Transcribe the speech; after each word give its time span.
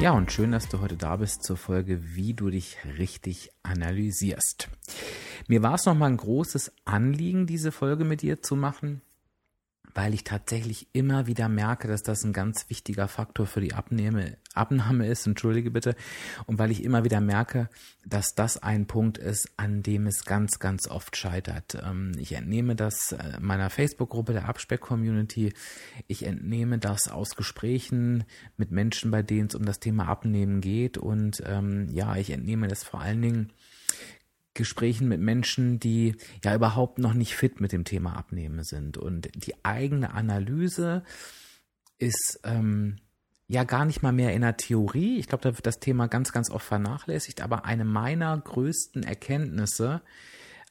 Ja, 0.00 0.12
und 0.12 0.30
schön, 0.30 0.52
dass 0.52 0.68
du 0.68 0.80
heute 0.80 0.96
da 0.96 1.16
bist 1.16 1.42
zur 1.42 1.56
Folge, 1.56 2.14
wie 2.14 2.32
du 2.32 2.50
dich 2.50 2.76
richtig 2.98 3.50
analysierst. 3.64 4.68
Mir 5.48 5.64
war 5.64 5.74
es 5.74 5.86
nochmal 5.86 6.10
ein 6.10 6.16
großes 6.16 6.72
Anliegen, 6.84 7.48
diese 7.48 7.72
Folge 7.72 8.04
mit 8.04 8.22
dir 8.22 8.40
zu 8.40 8.54
machen, 8.54 9.02
weil 9.94 10.14
ich 10.14 10.24
tatsächlich 10.24 10.88
immer 10.92 11.26
wieder 11.26 11.48
merke, 11.48 11.88
dass 11.88 12.02
das 12.02 12.24
ein 12.24 12.32
ganz 12.32 12.68
wichtiger 12.68 13.08
Faktor 13.08 13.46
für 13.46 13.60
die 13.60 13.74
Abnehme, 13.74 14.36
Abnahme 14.54 15.06
ist, 15.06 15.26
entschuldige 15.26 15.70
bitte, 15.70 15.94
und 16.46 16.58
weil 16.58 16.70
ich 16.70 16.82
immer 16.84 17.04
wieder 17.04 17.20
merke, 17.20 17.68
dass 18.04 18.34
das 18.34 18.62
ein 18.62 18.86
Punkt 18.86 19.18
ist, 19.18 19.50
an 19.56 19.82
dem 19.82 20.06
es 20.06 20.24
ganz, 20.24 20.58
ganz 20.58 20.88
oft 20.88 21.16
scheitert. 21.16 21.78
Ähm, 21.82 22.12
ich 22.18 22.32
entnehme 22.32 22.74
das 22.74 23.12
äh, 23.12 23.38
meiner 23.40 23.70
Facebook-Gruppe 23.70 24.32
der 24.32 24.48
Abspeck-Community, 24.48 25.52
ich 26.06 26.24
entnehme 26.24 26.78
das 26.78 27.08
aus 27.08 27.36
Gesprächen 27.36 28.24
mit 28.56 28.70
Menschen, 28.70 29.10
bei 29.10 29.22
denen 29.22 29.48
es 29.48 29.54
um 29.54 29.64
das 29.64 29.80
Thema 29.80 30.08
Abnehmen 30.08 30.60
geht. 30.60 30.98
Und 30.98 31.42
ähm, 31.46 31.88
ja, 31.90 32.16
ich 32.16 32.30
entnehme 32.30 32.68
das 32.68 32.84
vor 32.84 33.00
allen 33.00 33.22
Dingen 33.22 33.52
Gesprächen 34.58 35.08
mit 35.08 35.20
Menschen, 35.20 35.78
die 35.78 36.16
ja 36.44 36.54
überhaupt 36.54 36.98
noch 36.98 37.14
nicht 37.14 37.34
fit 37.34 37.60
mit 37.60 37.72
dem 37.72 37.84
Thema 37.84 38.16
Abnehmen 38.16 38.64
sind. 38.64 38.98
Und 38.98 39.30
die 39.34 39.54
eigene 39.64 40.12
Analyse 40.12 41.04
ist 41.96 42.40
ähm, 42.44 42.96
ja 43.46 43.64
gar 43.64 43.84
nicht 43.84 44.02
mal 44.02 44.12
mehr 44.12 44.34
in 44.34 44.42
der 44.42 44.56
Theorie. 44.56 45.18
Ich 45.18 45.28
glaube, 45.28 45.42
da 45.42 45.56
wird 45.56 45.64
das 45.64 45.80
Thema 45.80 46.08
ganz, 46.08 46.32
ganz 46.32 46.50
oft 46.50 46.66
vernachlässigt. 46.66 47.40
Aber 47.40 47.64
eine 47.64 47.84
meiner 47.84 48.36
größten 48.36 49.04
Erkenntnisse 49.04 50.02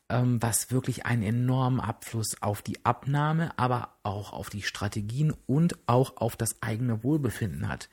ähm, 0.09 0.41
was 0.41 0.72
wirklich 0.72 1.05
einen 1.05 1.23
enormen 1.23 1.80
Abfluss 1.80 2.41
auf 2.41 2.61
die 2.61 2.86
Abnahme, 2.86 3.52
aber 3.58 3.89
auch 4.03 4.33
auf 4.33 4.50
die 4.50 4.61
Strategien 4.61 5.33
und 5.45 5.77
auch 5.88 6.17
auf 6.17 6.36
das 6.36 6.61
eigene 6.61 7.03
Wohlbefinden 7.03 7.67
hat. 7.67 7.89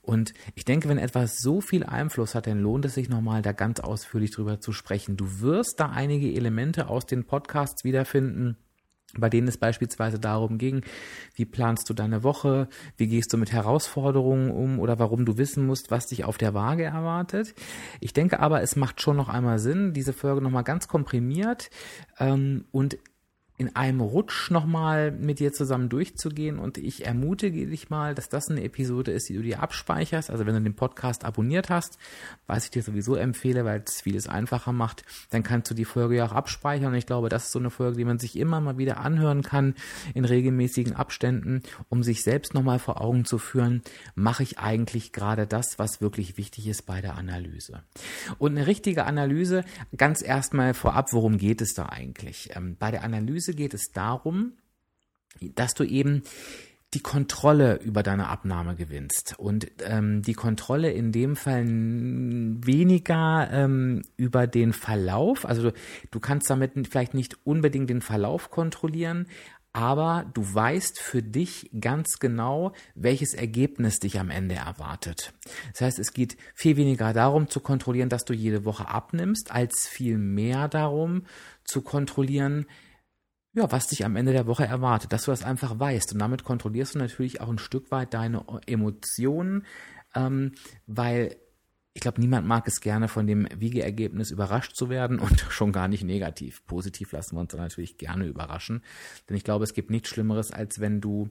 Und 0.00 0.32
ich 0.54 0.64
denke, 0.64 0.88
wenn 0.88 0.98
etwas 0.98 1.38
so 1.38 1.60
viel 1.60 1.84
Einfluss 1.84 2.34
hat, 2.34 2.46
dann 2.46 2.60
lohnt 2.60 2.84
es 2.84 2.94
sich 2.94 3.08
nochmal 3.08 3.42
da 3.42 3.52
ganz 3.52 3.80
ausführlich 3.80 4.30
drüber 4.30 4.60
zu 4.60 4.72
sprechen. 4.72 5.16
Du 5.16 5.40
wirst 5.40 5.78
da 5.78 5.90
einige 5.90 6.32
Elemente 6.32 6.88
aus 6.88 7.06
den 7.06 7.24
Podcasts 7.24 7.84
wiederfinden 7.84 8.56
bei 9.16 9.28
denen 9.28 9.48
es 9.48 9.56
beispielsweise 9.56 10.18
darum 10.18 10.58
ging, 10.58 10.82
wie 11.34 11.44
planst 11.44 11.88
du 11.90 11.94
deine 11.94 12.22
Woche, 12.22 12.68
wie 12.96 13.08
gehst 13.08 13.32
du 13.32 13.36
mit 13.36 13.52
Herausforderungen 13.52 14.50
um 14.50 14.78
oder 14.78 14.98
warum 14.98 15.24
du 15.24 15.36
wissen 15.36 15.66
musst, 15.66 15.90
was 15.90 16.06
dich 16.06 16.24
auf 16.24 16.38
der 16.38 16.54
Waage 16.54 16.84
erwartet. 16.84 17.54
Ich 18.00 18.12
denke 18.12 18.40
aber, 18.40 18.62
es 18.62 18.76
macht 18.76 19.00
schon 19.00 19.16
noch 19.16 19.28
einmal 19.28 19.58
Sinn, 19.58 19.92
diese 19.92 20.12
Folge 20.12 20.40
nochmal 20.40 20.64
ganz 20.64 20.88
komprimiert 20.88 21.70
ähm, 22.18 22.64
und 22.70 22.98
in 23.60 23.76
einem 23.76 24.00
Rutsch 24.00 24.50
nochmal 24.50 25.12
mit 25.12 25.38
dir 25.38 25.52
zusammen 25.52 25.90
durchzugehen 25.90 26.58
und 26.58 26.78
ich 26.78 27.04
ermutige 27.04 27.66
dich 27.66 27.90
mal, 27.90 28.14
dass 28.14 28.30
das 28.30 28.48
eine 28.48 28.64
Episode 28.64 29.12
ist, 29.12 29.28
die 29.28 29.34
du 29.34 29.42
dir 29.42 29.62
abspeicherst. 29.62 30.30
Also 30.30 30.46
wenn 30.46 30.54
du 30.54 30.62
den 30.62 30.74
Podcast 30.74 31.26
abonniert 31.26 31.68
hast, 31.68 31.98
was 32.46 32.64
ich 32.64 32.70
dir 32.70 32.82
sowieso 32.82 33.16
empfehle, 33.16 33.66
weil 33.66 33.82
es 33.86 34.00
vieles 34.00 34.28
einfacher 34.28 34.72
macht, 34.72 35.04
dann 35.28 35.42
kannst 35.42 35.70
du 35.70 35.74
die 35.74 35.84
Folge 35.84 36.16
ja 36.16 36.24
auch 36.24 36.32
abspeichern. 36.32 36.92
Und 36.92 36.94
ich 36.94 37.04
glaube, 37.04 37.28
das 37.28 37.44
ist 37.44 37.52
so 37.52 37.58
eine 37.58 37.68
Folge, 37.68 37.98
die 37.98 38.06
man 38.06 38.18
sich 38.18 38.34
immer 38.34 38.62
mal 38.62 38.78
wieder 38.78 38.96
anhören 38.96 39.42
kann 39.42 39.74
in 40.14 40.24
regelmäßigen 40.24 40.96
Abständen, 40.96 41.62
um 41.90 42.02
sich 42.02 42.22
selbst 42.22 42.54
nochmal 42.54 42.78
vor 42.78 43.02
Augen 43.02 43.26
zu 43.26 43.36
führen, 43.36 43.82
mache 44.14 44.42
ich 44.42 44.58
eigentlich 44.58 45.12
gerade 45.12 45.46
das, 45.46 45.78
was 45.78 46.00
wirklich 46.00 46.38
wichtig 46.38 46.66
ist 46.66 46.86
bei 46.86 47.02
der 47.02 47.18
Analyse. 47.18 47.82
Und 48.38 48.56
eine 48.56 48.66
richtige 48.66 49.04
Analyse, 49.04 49.64
ganz 49.94 50.22
erstmal 50.22 50.72
vorab, 50.72 51.12
worum 51.12 51.36
geht 51.36 51.60
es 51.60 51.74
da 51.74 51.90
eigentlich? 51.90 52.56
Ähm, 52.56 52.76
bei 52.78 52.90
der 52.90 53.04
Analyse 53.04 53.49
Analyse 53.50 53.54
geht 53.54 53.74
es 53.74 53.92
darum, 53.92 54.52
dass 55.40 55.74
du 55.74 55.84
eben 55.84 56.22
die 56.92 57.00
Kontrolle 57.00 57.76
über 57.76 58.02
deine 58.02 58.28
Abnahme 58.28 58.74
gewinnst. 58.74 59.38
Und 59.38 59.70
ähm, 59.84 60.22
die 60.22 60.34
Kontrolle 60.34 60.90
in 60.90 61.12
dem 61.12 61.36
Fall 61.36 61.64
weniger 61.64 63.48
ähm, 63.52 64.02
über 64.16 64.48
den 64.48 64.72
Verlauf. 64.72 65.46
Also 65.46 65.70
du, 65.70 65.72
du 66.10 66.18
kannst 66.18 66.50
damit 66.50 66.72
vielleicht 66.88 67.14
nicht 67.14 67.36
unbedingt 67.46 67.90
den 67.90 68.02
Verlauf 68.02 68.50
kontrollieren, 68.50 69.28
aber 69.72 70.28
du 70.34 70.42
weißt 70.42 70.98
für 70.98 71.22
dich 71.22 71.70
ganz 71.80 72.18
genau, 72.18 72.72
welches 72.96 73.34
Ergebnis 73.34 74.00
dich 74.00 74.18
am 74.18 74.28
Ende 74.28 74.56
erwartet. 74.56 75.32
Das 75.72 75.82
heißt, 75.82 76.00
es 76.00 76.12
geht 76.12 76.36
viel 76.54 76.76
weniger 76.76 77.12
darum 77.12 77.48
zu 77.48 77.60
kontrollieren, 77.60 78.08
dass 78.08 78.24
du 78.24 78.32
jede 78.32 78.64
Woche 78.64 78.88
abnimmst, 78.88 79.52
als 79.52 79.86
viel 79.86 80.18
mehr 80.18 80.66
darum 80.66 81.22
zu 81.62 81.82
kontrollieren, 81.82 82.66
ja, 83.52 83.70
was 83.70 83.88
dich 83.88 84.04
am 84.04 84.16
Ende 84.16 84.32
der 84.32 84.46
Woche 84.46 84.64
erwartet, 84.64 85.12
dass 85.12 85.24
du 85.24 85.32
das 85.32 85.42
einfach 85.42 85.78
weißt. 85.78 86.12
Und 86.12 86.20
damit 86.20 86.44
kontrollierst 86.44 86.94
du 86.94 86.98
natürlich 86.98 87.40
auch 87.40 87.48
ein 87.48 87.58
Stück 87.58 87.90
weit 87.90 88.14
deine 88.14 88.44
Emotionen, 88.66 89.64
ähm, 90.14 90.52
weil 90.86 91.36
ich 91.92 92.02
glaube, 92.02 92.20
niemand 92.20 92.46
mag 92.46 92.68
es 92.68 92.80
gerne, 92.80 93.08
von 93.08 93.26
dem 93.26 93.48
Wiegeergebnis 93.54 94.30
überrascht 94.30 94.76
zu 94.76 94.88
werden 94.88 95.18
und 95.18 95.40
schon 95.50 95.72
gar 95.72 95.88
nicht 95.88 96.04
negativ. 96.04 96.64
Positiv 96.66 97.12
lassen 97.12 97.36
wir 97.36 97.40
uns 97.40 97.50
dann 97.50 97.60
natürlich 97.60 97.98
gerne 97.98 98.26
überraschen. 98.26 98.82
Denn 99.28 99.36
ich 99.36 99.44
glaube, 99.44 99.64
es 99.64 99.74
gibt 99.74 99.90
nichts 99.90 100.08
Schlimmeres, 100.08 100.52
als 100.52 100.78
wenn 100.78 101.00
du 101.00 101.30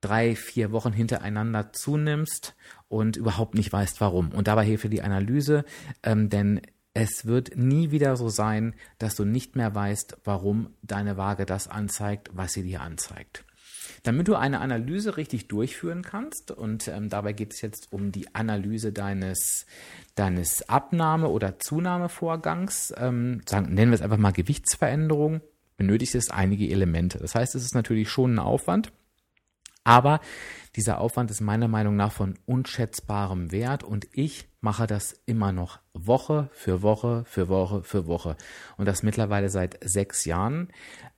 drei, 0.00 0.34
vier 0.34 0.72
Wochen 0.72 0.92
hintereinander 0.92 1.74
zunimmst 1.74 2.54
und 2.88 3.18
überhaupt 3.18 3.54
nicht 3.54 3.70
weißt, 3.70 4.00
warum. 4.00 4.32
Und 4.32 4.48
dabei 4.48 4.64
hilft 4.64 4.84
dir 4.84 4.90
die 4.90 5.02
Analyse, 5.02 5.64
ähm, 6.02 6.30
denn 6.30 6.62
es 6.94 7.26
wird 7.26 7.56
nie 7.56 7.90
wieder 7.90 8.16
so 8.16 8.28
sein, 8.28 8.74
dass 8.98 9.14
du 9.14 9.24
nicht 9.24 9.56
mehr 9.56 9.74
weißt, 9.74 10.18
warum 10.24 10.74
deine 10.82 11.16
Waage 11.16 11.46
das 11.46 11.68
anzeigt, 11.68 12.30
was 12.32 12.52
sie 12.52 12.62
dir 12.62 12.80
anzeigt. 12.80 13.44
Damit 14.02 14.28
du 14.28 14.34
eine 14.34 14.60
Analyse 14.60 15.16
richtig 15.16 15.48
durchführen 15.48 16.02
kannst, 16.02 16.50
und 16.50 16.88
ähm, 16.88 17.08
dabei 17.08 17.32
geht 17.32 17.52
es 17.52 17.60
jetzt 17.60 17.92
um 17.92 18.12
die 18.12 18.34
Analyse 18.34 18.92
deines, 18.92 19.66
deines 20.14 20.68
Abnahme- 20.68 21.28
oder 21.28 21.58
Zunahmevorgangs, 21.58 22.92
ähm, 22.96 23.42
sagen, 23.46 23.74
nennen 23.74 23.90
wir 23.90 23.96
es 23.96 24.02
einfach 24.02 24.16
mal 24.16 24.32
Gewichtsveränderung, 24.32 25.40
benötigt 25.76 26.14
es 26.14 26.30
einige 26.30 26.68
Elemente. 26.68 27.18
Das 27.18 27.34
heißt, 27.34 27.54
es 27.54 27.62
ist 27.62 27.74
natürlich 27.74 28.08
schon 28.08 28.34
ein 28.34 28.38
Aufwand, 28.38 28.92
aber 29.84 30.20
dieser 30.76 31.00
Aufwand 31.00 31.30
ist 31.30 31.40
meiner 31.40 31.66
Meinung 31.66 31.96
nach 31.96 32.12
von 32.12 32.38
unschätzbarem 32.46 33.50
Wert 33.50 33.82
und 33.82 34.06
ich 34.12 34.48
mache 34.60 34.86
das 34.86 35.20
immer 35.26 35.52
noch 35.52 35.80
Woche 35.94 36.48
für 36.52 36.82
Woche 36.82 37.24
für 37.26 37.48
Woche 37.48 37.82
für 37.82 38.06
Woche. 38.06 38.36
Und 38.76 38.86
das 38.86 39.02
mittlerweile 39.02 39.48
seit 39.48 39.78
sechs 39.82 40.24
Jahren. 40.26 40.68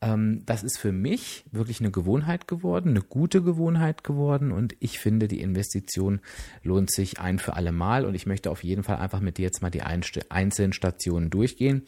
Ähm, 0.00 0.44
das 0.46 0.62
ist 0.62 0.78
für 0.78 0.92
mich 0.92 1.44
wirklich 1.50 1.80
eine 1.80 1.90
Gewohnheit 1.90 2.48
geworden, 2.48 2.90
eine 2.90 3.02
gute 3.02 3.42
Gewohnheit 3.42 4.04
geworden 4.04 4.52
und 4.52 4.74
ich 4.80 4.98
finde, 4.98 5.28
die 5.28 5.40
Investition 5.40 6.20
lohnt 6.62 6.90
sich 6.90 7.20
ein 7.20 7.38
für 7.38 7.54
alle 7.54 7.72
Mal. 7.72 8.06
Und 8.06 8.14
ich 8.14 8.26
möchte 8.26 8.50
auf 8.50 8.64
jeden 8.64 8.84
Fall 8.84 8.96
einfach 8.96 9.20
mit 9.20 9.36
dir 9.36 9.42
jetzt 9.42 9.60
mal 9.60 9.70
die 9.70 9.82
einzelnen 9.82 10.72
Stationen 10.72 11.28
durchgehen 11.28 11.82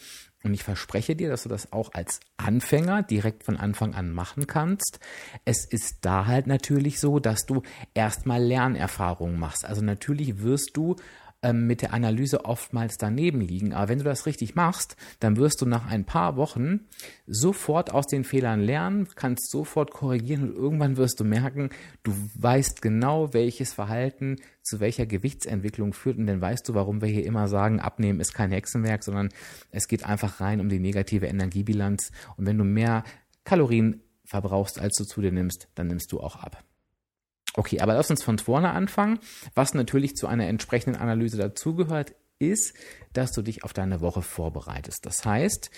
und 0.45 0.55
ich 0.55 0.63
verspreche 0.63 1.17
dir, 1.17 1.29
dass 1.29 1.45
du 1.45 1.49
das 1.49 1.73
auch 1.73 1.93
als 1.95 2.21
Anfänger 2.37 3.03
direkt 3.03 3.45
von 3.45 3.57
Anfang 3.57 3.95
an 3.95 4.13
machen 4.13 4.47
kannst. 4.47 5.01
Es 5.45 5.65
ist 5.65 5.99
da 6.03 6.27
halt 6.27 6.47
natürlich 6.47 7.01
so, 7.01 7.19
dass 7.19 7.47
du 7.47 7.63
erstmal 7.95 8.43
Lernerfahrungen 8.43 9.39
machst. 9.39 9.65
Also 9.65 9.83
natürlich 9.83 10.41
wirst 10.41 10.73
du 10.75 10.97
ähm, 11.45 11.67
mit 11.67 11.83
der 11.83 11.93
Analyse 11.93 12.45
oftmals 12.45 12.97
daneben 12.97 13.41
liegen. 13.41 13.73
Aber 13.75 13.89
wenn 13.89 13.99
du 13.99 14.05
das 14.05 14.27
richtig 14.27 14.55
machst, 14.55 14.97
dann 15.21 15.37
wirst 15.37 15.61
du 15.61 15.67
nach 15.67 15.87
ein 15.87 16.05
paar 16.05 16.37
Wochen 16.37 16.81
sofort 17.27 17.93
aus 17.93 18.07
den 18.07 18.25
Fehlern 18.25 18.61
lernen, 18.61 19.07
kannst 19.15 19.51
sofort 19.51 19.93
korrigieren 19.93 20.51
und 20.51 20.57
irgendwann 20.57 20.97
wirst 20.97 21.21
du 21.21 21.25
merken, 21.25 21.69
du 22.03 22.13
weißt 22.39 22.83
genau, 22.83 23.33
welches 23.35 23.75
Verhalten 23.75 24.37
zu 24.63 24.81
welcher 24.81 25.07
Gewichtsentwicklung 25.07 25.93
führt 25.93 26.17
und 26.19 26.27
dann 26.27 26.41
weißt 26.41 26.69
du, 26.69 26.75
warum 26.75 27.03
wir 27.03 27.09
hier 27.09 27.27
immer 27.27 27.47
sagen, 27.47 27.79
abnehmen 27.79 28.21
ist 28.21 28.33
kein 28.33 28.51
Hexenwerk, 28.51 29.05
sondern 29.05 29.29
es 29.71 29.87
geht 29.87 30.05
einfach 30.05 30.41
rein 30.41 30.61
um 30.61 30.69
die 30.69 30.81
negative 30.81 31.27
Energiebilanz 31.27 32.11
und 32.37 32.47
wenn 32.47 32.59
du 32.59 32.65
mehr 32.65 33.05
Kalorien 33.45 34.01
verbrauchst, 34.25 34.81
als 34.81 34.97
du 34.97 35.05
zu 35.05 35.21
dir 35.21 35.33
nimmst, 35.33 35.69
dann 35.75 35.89
nimmst 35.89 36.11
du 36.11 36.21
auch 36.21 36.37
ab. 36.37 36.65
Okay, 37.57 37.81
aber 37.81 37.95
lass 37.95 38.11
uns 38.11 38.23
von 38.23 38.39
vorne 38.39 38.71
anfangen. 38.71 39.19
Was 39.55 39.75
natürlich 39.75 40.17
zu 40.17 40.27
einer 40.27 40.47
entsprechenden 40.49 41.01
Analyse 41.01 41.39
dazugehört, 41.39 42.15
ist, 42.39 42.75
dass 43.13 43.33
du 43.33 43.43
dich 43.43 43.65
auf 43.65 43.73
deine 43.73 44.01
Woche 44.01 44.23
vorbereitest. 44.23 45.07
Das 45.07 45.25
heißt, 45.25 45.71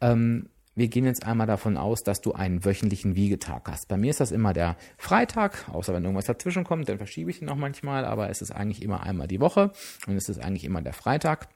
ähm, 0.00 0.50
wir 0.74 0.88
gehen 0.88 1.04
jetzt 1.04 1.24
einmal 1.24 1.46
davon 1.46 1.76
aus, 1.76 2.02
dass 2.02 2.20
du 2.20 2.32
einen 2.32 2.64
wöchentlichen 2.64 3.14
Wiegetag 3.14 3.68
hast. 3.68 3.88
Bei 3.88 3.96
mir 3.96 4.10
ist 4.10 4.20
das 4.20 4.32
immer 4.32 4.52
der 4.52 4.76
Freitag, 4.96 5.68
außer 5.70 5.92
wenn 5.92 6.04
irgendwas 6.04 6.24
dazwischen 6.24 6.64
kommt, 6.64 6.88
dann 6.88 6.96
verschiebe 6.98 7.30
ich 7.30 7.42
ihn 7.42 7.48
auch 7.48 7.56
manchmal, 7.56 8.04
aber 8.04 8.30
es 8.30 8.40
ist 8.40 8.52
eigentlich 8.52 8.82
immer 8.82 9.02
einmal 9.02 9.28
die 9.28 9.40
Woche 9.40 9.72
und 10.06 10.16
es 10.16 10.28
ist 10.28 10.38
eigentlich 10.38 10.64
immer 10.64 10.80
der 10.80 10.94
Freitag. 10.94 11.48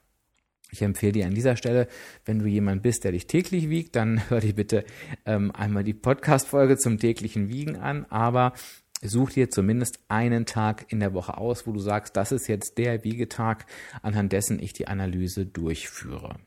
Ich 0.69 0.81
empfehle 0.81 1.13
dir 1.13 1.25
an 1.25 1.33
dieser 1.33 1.55
Stelle, 1.55 1.87
wenn 2.25 2.39
du 2.39 2.45
jemand 2.45 2.81
bist, 2.83 3.05
der 3.05 3.13
dich 3.13 3.25
täglich 3.25 3.69
wiegt, 3.69 3.95
dann 3.95 4.21
hör 4.29 4.39
dir 4.39 4.53
bitte 4.53 4.85
ähm, 5.25 5.51
einmal 5.51 5.83
die 5.83 5.93
Podcast-Folge 5.93 6.77
zum 6.77 6.99
täglichen 6.99 7.47
Wiegen 7.47 7.77
an, 7.77 8.05
aber 8.09 8.53
such 9.01 9.31
dir 9.31 9.49
zumindest 9.49 9.99
einen 10.07 10.45
Tag 10.45 10.91
in 10.91 10.99
der 10.99 11.13
Woche 11.13 11.37
aus, 11.37 11.67
wo 11.67 11.71
du 11.71 11.79
sagst, 11.79 12.15
das 12.15 12.31
ist 12.31 12.47
jetzt 12.47 12.77
der 12.77 13.03
Wiegetag, 13.03 13.65
anhand 14.01 14.31
dessen 14.31 14.61
ich 14.61 14.73
die 14.73 14.87
Analyse 14.87 15.45
durchführe. 15.45 16.37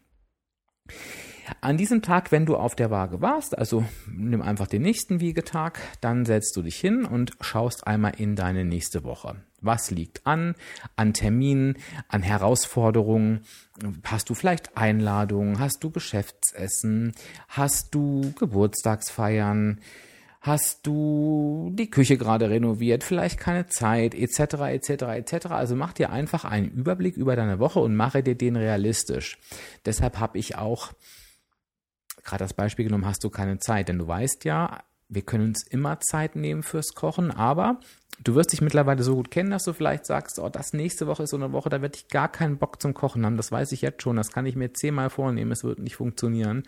An 1.61 1.76
diesem 1.76 2.00
Tag, 2.02 2.31
wenn 2.32 2.47
du 2.47 2.56
auf 2.56 2.75
der 2.75 2.91
Waage 2.91 3.20
warst, 3.20 3.58
also 3.58 3.85
nimm 4.11 4.41
einfach 4.41 4.67
den 4.67 4.82
nächsten 4.82 5.20
Wiegetag, 5.20 5.81
dann 6.00 6.25
setzt 6.25 6.56
du 6.56 6.62
dich 6.62 6.76
hin 6.76 7.05
und 7.05 7.32
schaust 7.41 7.87
einmal 7.87 8.12
in 8.19 8.37
deine 8.37 8.64
nächste 8.64 9.05
Woche. 9.05 9.37
Was 9.61 9.91
liegt 9.91 10.26
an, 10.26 10.55
an 10.97 11.12
Terminen, 11.12 11.76
an 12.08 12.23
Herausforderungen? 12.23 13.43
Hast 14.05 14.31
du 14.31 14.35
vielleicht 14.35 14.76
Einladungen? 14.76 15.58
Hast 15.58 15.82
du 15.82 15.91
Geschäftsessen? 15.91 17.12
Hast 17.49 17.94
du 17.94 18.32
Geburtstagsfeiern? 18.38 19.81
Hast 20.40 20.87
du 20.87 21.70
die 21.75 21.90
Küche 21.90 22.16
gerade 22.16 22.48
renoviert? 22.48 23.04
Vielleicht 23.04 23.38
keine 23.38 23.66
Zeit, 23.66 24.14
etc., 24.14 24.54
etc., 24.70 24.90
etc. 25.02 25.46
Also 25.48 25.76
mach 25.76 25.92
dir 25.92 26.10
einfach 26.10 26.46
einen 26.46 26.70
Überblick 26.70 27.19
über 27.19 27.37
deine 27.37 27.58
Woche 27.58 27.81
und 27.81 27.94
mache 27.94 28.22
dir 28.22 28.34
den 28.34 28.56
realistisch. 28.56 29.38
Deshalb 29.84 30.19
habe 30.19 30.38
ich 30.38 30.56
auch 30.56 30.92
gerade 32.25 32.44
das 32.44 32.54
Beispiel 32.54 32.87
genommen, 32.87 33.06
hast 33.06 33.22
du 33.25 33.31
keine 33.31 33.58
Zeit, 33.58 33.88
denn 33.88 33.98
du 33.98 34.06
weißt 34.06 34.44
ja, 34.44 34.82
wir 35.10 35.22
können 35.22 35.48
uns 35.48 35.66
immer 35.66 36.00
Zeit 36.00 36.36
nehmen 36.36 36.62
fürs 36.62 36.94
Kochen, 36.94 37.30
aber 37.30 37.80
du 38.22 38.34
wirst 38.34 38.52
dich 38.52 38.60
mittlerweile 38.60 39.02
so 39.02 39.14
gut 39.14 39.30
kennen, 39.30 39.50
dass 39.50 39.64
du 39.64 39.72
vielleicht 39.72 40.06
sagst, 40.06 40.38
oh, 40.38 40.48
das 40.48 40.72
nächste 40.72 41.06
Woche 41.06 41.24
ist 41.24 41.30
so 41.30 41.36
eine 41.36 41.52
Woche, 41.52 41.68
da 41.68 41.82
werde 41.82 41.96
ich 41.96 42.08
gar 42.08 42.30
keinen 42.30 42.58
Bock 42.58 42.80
zum 42.80 42.94
Kochen 42.94 43.24
haben. 43.24 43.36
Das 43.36 43.50
weiß 43.50 43.72
ich 43.72 43.82
jetzt 43.82 44.02
schon. 44.02 44.16
Das 44.16 44.30
kann 44.30 44.46
ich 44.46 44.56
mir 44.56 44.72
zehnmal 44.72 45.10
vornehmen. 45.10 45.52
Es 45.52 45.64
wird 45.64 45.78
nicht 45.78 45.96
funktionieren. 45.96 46.64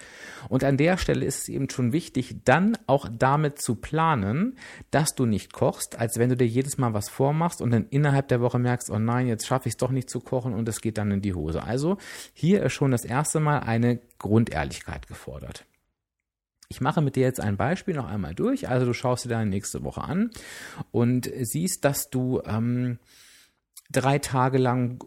Und 0.48 0.64
an 0.64 0.76
der 0.76 0.96
Stelle 0.96 1.24
ist 1.24 1.42
es 1.42 1.48
eben 1.48 1.68
schon 1.70 1.92
wichtig, 1.92 2.36
dann 2.44 2.76
auch 2.86 3.08
damit 3.10 3.60
zu 3.60 3.74
planen, 3.74 4.56
dass 4.90 5.14
du 5.14 5.26
nicht 5.26 5.52
kochst, 5.52 5.98
als 5.98 6.18
wenn 6.18 6.30
du 6.30 6.36
dir 6.36 6.46
jedes 6.46 6.78
Mal 6.78 6.94
was 6.94 7.08
vormachst 7.08 7.60
und 7.60 7.70
dann 7.70 7.86
innerhalb 7.90 8.28
der 8.28 8.40
Woche 8.40 8.58
merkst, 8.58 8.90
oh 8.90 8.98
nein, 8.98 9.26
jetzt 9.26 9.46
schaffe 9.46 9.68
ich 9.68 9.74
es 9.74 9.78
doch 9.78 9.90
nicht 9.90 10.10
zu 10.10 10.20
kochen 10.20 10.54
und 10.54 10.68
es 10.68 10.80
geht 10.80 10.98
dann 10.98 11.10
in 11.10 11.22
die 11.22 11.34
Hose. 11.34 11.62
Also 11.62 11.98
hier 12.32 12.62
ist 12.62 12.72
schon 12.72 12.90
das 12.90 13.04
erste 13.04 13.40
Mal 13.40 13.60
eine 13.60 14.00
Grundehrlichkeit 14.18 15.06
gefordert. 15.06 15.64
Ich 16.72 16.80
mache 16.80 17.02
mit 17.02 17.16
dir 17.16 17.22
jetzt 17.22 17.38
ein 17.38 17.58
Beispiel 17.58 17.94
noch 17.94 18.08
einmal 18.08 18.34
durch. 18.34 18.66
Also 18.66 18.86
du 18.86 18.94
schaust 18.94 19.26
dir 19.26 19.28
deine 19.28 19.50
nächste 19.50 19.84
Woche 19.84 20.00
an 20.00 20.30
und 20.90 21.30
siehst, 21.42 21.84
dass 21.84 22.08
du 22.08 22.40
ähm, 22.46 22.98
drei 23.90 24.19
Tage 24.19 24.56
lang 24.56 25.04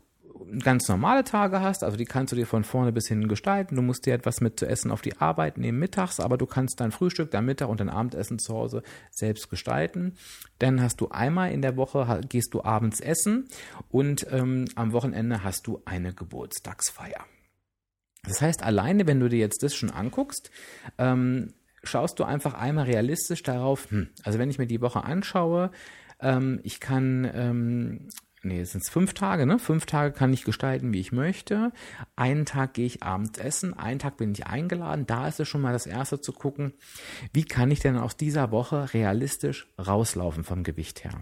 ganz 0.60 0.88
normale 0.88 1.24
Tage 1.24 1.62
hast, 1.62 1.84
also 1.84 1.98
die 1.98 2.06
kannst 2.06 2.32
du 2.32 2.36
dir 2.36 2.46
von 2.46 2.64
vorne 2.64 2.92
bis 2.92 3.08
hinten 3.08 3.28
gestalten. 3.28 3.76
Du 3.76 3.82
musst 3.82 4.06
dir 4.06 4.14
etwas 4.14 4.42
mit 4.42 4.60
zu 4.60 4.68
essen 4.68 4.92
auf 4.92 5.02
die 5.02 5.18
Arbeit 5.18 5.58
nehmen 5.58 5.80
mittags, 5.80 6.20
aber 6.20 6.38
du 6.38 6.46
kannst 6.46 6.80
dein 6.80 6.92
Frühstück, 6.92 7.32
dein 7.32 7.46
Mittag 7.46 7.68
und 7.68 7.80
dein 7.80 7.90
Abendessen 7.90 8.38
zu 8.38 8.54
Hause 8.54 8.84
selbst 9.10 9.50
gestalten. 9.50 10.14
Dann 10.60 10.84
hast 10.84 11.02
du 11.02 11.10
einmal 11.10 11.52
in 11.52 11.64
der 11.64 11.78
Woche, 11.78 12.22
gehst 12.30 12.54
du 12.54 12.64
abends 12.64 13.00
essen 13.00 13.48
und 13.90 14.28
ähm, 14.30 14.66
am 14.76 14.92
Wochenende 14.92 15.44
hast 15.44 15.66
du 15.66 15.82
eine 15.84 16.14
Geburtstagsfeier. 16.14 17.26
Das 18.28 18.42
heißt, 18.42 18.64
alleine, 18.64 19.08
wenn 19.08 19.20
du 19.20 19.30
dir 19.30 19.40
jetzt 19.40 19.64
das 19.64 19.76
schon 19.76 19.92
anguckst, 19.92 20.52
ähm, 20.98 21.54
schaust 21.84 22.20
du 22.20 22.24
einfach 22.24 22.54
einmal 22.54 22.86
realistisch 22.86 23.44
darauf, 23.44 23.90
hm, 23.92 24.10
also 24.24 24.40
wenn 24.40 24.50
ich 24.50 24.58
mir 24.58 24.68
die 24.68 24.82
Woche 24.82 25.04
anschaue, 25.04 25.72
ähm, 26.20 26.60
ich 26.64 26.80
kann 26.80 27.30
ähm, 27.34 28.08
nee, 28.46 28.62
es 28.62 28.72
sind 28.72 28.88
fünf 28.88 29.14
Tage, 29.14 29.46
ne? 29.46 29.60
Fünf 29.60 29.86
Tage 29.86 30.14
kann 30.14 30.32
ich 30.32 30.46
gestalten, 30.46 30.94
wie 30.94 31.00
ich 31.00 31.12
möchte. 31.12 31.72
Einen 32.16 32.46
Tag 32.46 32.76
gehe 32.76 32.86
ich 32.86 33.04
abends 33.04 33.38
essen, 33.40 33.74
einen 33.74 34.00
Tag 34.00 34.18
bin 34.18 34.32
ich 34.32 34.48
eingeladen. 34.48 35.06
Da 35.06 35.28
ist 35.28 35.40
es 35.40 35.48
schon 35.48 35.62
mal 35.62 35.74
das 35.74 35.88
erste 35.88 36.22
zu 36.22 36.32
gucken, 36.32 36.74
wie 37.34 37.44
kann 37.44 37.72
ich 37.72 37.80
denn 37.80 37.98
aus 37.98 38.16
dieser 38.16 38.52
Woche 38.52 38.94
realistisch 38.94 39.68
rauslaufen 39.80 40.44
vom 40.44 40.64
Gewicht 40.64 41.04
her. 41.04 41.20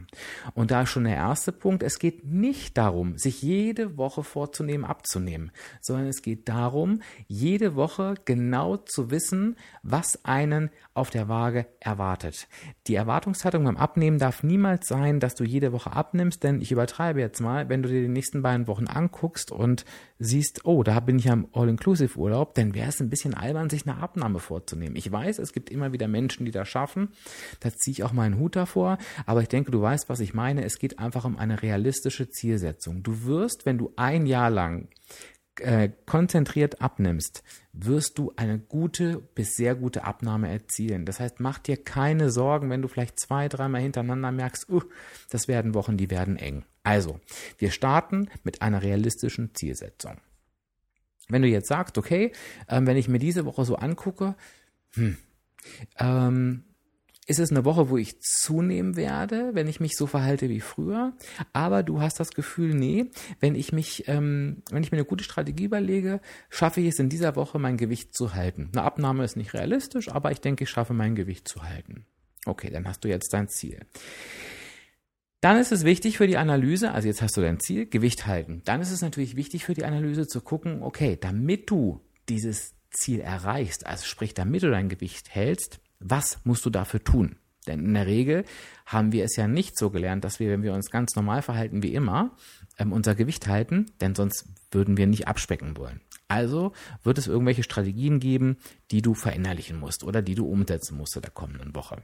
Und 0.53 0.71
da 0.71 0.83
ist 0.83 0.89
schon 0.89 1.05
der 1.05 1.15
erste 1.15 1.51
Punkt, 1.51 1.81
es 1.81 1.97
geht 1.97 2.25
nicht 2.25 2.77
darum, 2.77 3.17
sich 3.17 3.41
jede 3.41 3.97
Woche 3.97 4.23
vorzunehmen, 4.23 4.85
abzunehmen, 4.85 5.51
sondern 5.81 6.07
es 6.07 6.21
geht 6.21 6.49
darum, 6.49 7.01
jede 7.27 7.75
Woche 7.75 8.15
genau 8.25 8.77
zu 8.77 9.09
wissen, 9.09 9.55
was 9.81 10.23
einen 10.25 10.69
auf 10.93 11.09
der 11.09 11.27
Waage 11.29 11.65
erwartet. 11.79 12.47
Die 12.87 12.95
Erwartungshaltung 12.95 13.63
beim 13.63 13.77
Abnehmen 13.77 14.19
darf 14.19 14.43
niemals 14.43 14.87
sein, 14.87 15.19
dass 15.19 15.35
du 15.35 15.43
jede 15.43 15.71
Woche 15.71 15.93
abnimmst, 15.93 16.43
denn 16.43 16.61
ich 16.61 16.71
übertreibe 16.71 17.12
jetzt 17.21 17.41
mal, 17.41 17.69
wenn 17.69 17.83
du 17.83 17.89
dir 17.89 18.01
die 18.01 18.07
nächsten 18.07 18.41
beiden 18.41 18.67
Wochen 18.67 18.87
anguckst 18.87 19.51
und 19.51 19.85
siehst, 20.19 20.65
oh, 20.65 20.83
da 20.83 20.99
bin 20.99 21.19
ich 21.19 21.29
am 21.29 21.47
All-Inclusive-Urlaub, 21.53 22.55
dann 22.55 22.73
wäre 22.73 22.89
es 22.89 22.99
ein 22.99 23.09
bisschen 23.09 23.33
albern, 23.33 23.69
sich 23.69 23.87
eine 23.87 23.97
Abnahme 23.97 24.39
vorzunehmen. 24.39 24.95
Ich 24.95 25.11
weiß, 25.11 25.39
es 25.39 25.53
gibt 25.53 25.69
immer 25.69 25.93
wieder 25.93 26.07
Menschen, 26.07 26.45
die 26.45 26.51
das 26.51 26.67
schaffen. 26.69 27.09
Da 27.59 27.71
ziehe 27.71 27.93
ich 27.93 28.03
auch 28.03 28.13
meinen 28.13 28.37
Hut 28.37 28.55
davor. 28.55 28.97
Aber 29.25 29.41
ich 29.41 29.49
denke, 29.49 29.71
du 29.71 29.81
weißt, 29.81 30.09
was 30.09 30.19
ich 30.19 30.33
meine. 30.33 30.63
Es 30.63 30.79
geht 30.79 30.99
einfach 30.99 31.25
um 31.25 31.37
eine 31.37 31.61
realistische 31.61 32.29
Zielsetzung. 32.29 33.03
Du 33.03 33.23
wirst, 33.25 33.65
wenn 33.65 33.77
du 33.77 33.91
ein 33.95 34.25
Jahr 34.25 34.49
lang 34.49 34.87
äh, 35.59 35.89
konzentriert 36.05 36.81
abnimmst, 36.81 37.43
wirst 37.73 38.17
du 38.17 38.33
eine 38.35 38.59
gute 38.59 39.19
bis 39.19 39.55
sehr 39.55 39.75
gute 39.75 40.03
Abnahme 40.03 40.49
erzielen. 40.49 41.05
Das 41.05 41.19
heißt, 41.19 41.39
mach 41.39 41.59
dir 41.59 41.77
keine 41.77 42.29
Sorgen, 42.29 42.69
wenn 42.69 42.81
du 42.81 42.87
vielleicht 42.87 43.19
zwei, 43.19 43.47
dreimal 43.47 43.81
hintereinander 43.81 44.31
merkst, 44.31 44.69
uh, 44.69 44.81
das 45.29 45.47
werden 45.47 45.73
Wochen, 45.73 45.97
die 45.97 46.09
werden 46.09 46.37
eng. 46.37 46.65
Also, 46.83 47.19
wir 47.57 47.71
starten 47.71 48.29
mit 48.43 48.61
einer 48.61 48.81
realistischen 48.81 49.53
Zielsetzung. 49.53 50.17
Wenn 51.29 51.41
du 51.41 51.47
jetzt 51.47 51.67
sagst, 51.67 51.97
okay, 51.97 52.31
ähm, 52.67 52.85
wenn 52.85 52.97
ich 52.97 53.07
mir 53.07 53.19
diese 53.19 53.45
Woche 53.45 53.63
so 53.63 53.75
angucke, 53.75 54.35
hm, 54.93 55.17
ähm, 55.97 56.63
ist 57.25 57.39
es 57.39 57.51
eine 57.51 57.63
Woche, 57.63 57.89
wo 57.89 57.97
ich 57.97 58.19
zunehmen 58.19 58.95
werde, 58.95 59.51
wenn 59.53 59.67
ich 59.67 59.79
mich 59.79 59.95
so 59.95 60.07
verhalte 60.07 60.49
wie 60.49 60.59
früher. 60.59 61.13
Aber 61.53 61.83
du 61.83 62.01
hast 62.01 62.19
das 62.19 62.31
Gefühl, 62.31 62.73
nee, 62.73 63.11
wenn 63.39 63.55
ich 63.55 63.71
mich, 63.71 64.07
ähm, 64.07 64.63
wenn 64.69 64.83
ich 64.83 64.91
mir 64.91 64.97
eine 64.97 65.05
gute 65.05 65.23
Strategie 65.23 65.65
überlege, 65.65 66.19
schaffe 66.49 66.81
ich 66.81 66.87
es 66.87 66.99
in 66.99 67.09
dieser 67.09 67.35
Woche, 67.35 67.59
mein 67.59 67.77
Gewicht 67.77 68.13
zu 68.13 68.33
halten. 68.33 68.69
Eine 68.73 68.83
Abnahme 68.83 69.23
ist 69.23 69.37
nicht 69.37 69.53
realistisch, 69.53 70.09
aber 70.09 70.31
ich 70.31 70.41
denke, 70.41 70.65
ich 70.65 70.69
schaffe 70.69 70.93
mein 70.93 71.15
Gewicht 71.15 71.47
zu 71.47 71.63
halten. 71.63 72.05
Okay, 72.45 72.69
dann 72.69 72.87
hast 72.87 73.03
du 73.05 73.07
jetzt 73.07 73.33
dein 73.33 73.47
Ziel. 73.47 73.79
Dann 75.39 75.57
ist 75.57 75.71
es 75.71 75.83
wichtig 75.83 76.17
für 76.17 76.27
die 76.27 76.37
Analyse, 76.37 76.91
also 76.91 77.07
jetzt 77.07 77.21
hast 77.21 77.35
du 77.35 77.41
dein 77.41 77.59
Ziel, 77.59 77.85
Gewicht 77.85 78.27
halten. 78.27 78.61
Dann 78.65 78.81
ist 78.81 78.91
es 78.91 79.01
natürlich 79.01 79.35
wichtig 79.35 79.65
für 79.65 79.73
die 79.73 79.85
Analyse 79.85 80.27
zu 80.27 80.41
gucken, 80.41 80.81
okay, 80.81 81.17
damit 81.19 81.69
du 81.69 82.01
dieses 82.29 82.75
Ziel 82.91 83.19
erreichst, 83.19 83.85
also 83.85 84.05
sprich, 84.05 84.33
damit 84.33 84.63
du 84.63 84.69
dein 84.69 84.87
Gewicht 84.87 85.29
hältst, 85.29 85.79
was 86.03 86.39
musst 86.43 86.65
du 86.65 86.69
dafür 86.69 87.03
tun? 87.03 87.37
Denn 87.67 87.85
in 87.85 87.93
der 87.93 88.07
Regel 88.07 88.43
haben 88.85 89.11
wir 89.11 89.23
es 89.23 89.35
ja 89.35 89.47
nicht 89.47 89.77
so 89.77 89.89
gelernt, 89.89 90.23
dass 90.23 90.39
wir, 90.39 90.49
wenn 90.49 90.63
wir 90.63 90.73
uns 90.73 90.89
ganz 90.89 91.15
normal 91.15 91.41
verhalten 91.41 91.81
wie 91.81 91.93
immer, 91.93 92.31
ähm, 92.77 92.91
unser 92.91 93.15
Gewicht 93.15 93.47
halten, 93.47 93.85
denn 94.01 94.15
sonst 94.15 94.45
würden 94.71 94.97
wir 94.97 95.07
nicht 95.07 95.27
abspecken 95.27 95.77
wollen. 95.77 96.01
Also 96.27 96.73
wird 97.03 97.17
es 97.17 97.27
irgendwelche 97.27 97.63
Strategien 97.63 98.19
geben, 98.19 98.57
die 98.91 99.01
du 99.01 99.13
verinnerlichen 99.13 99.79
musst 99.79 100.03
oder 100.03 100.21
die 100.21 100.35
du 100.35 100.45
umsetzen 100.47 100.97
musst 100.97 101.15
in 101.15 101.21
der 101.21 101.31
kommenden 101.31 101.75
Woche. 101.75 102.01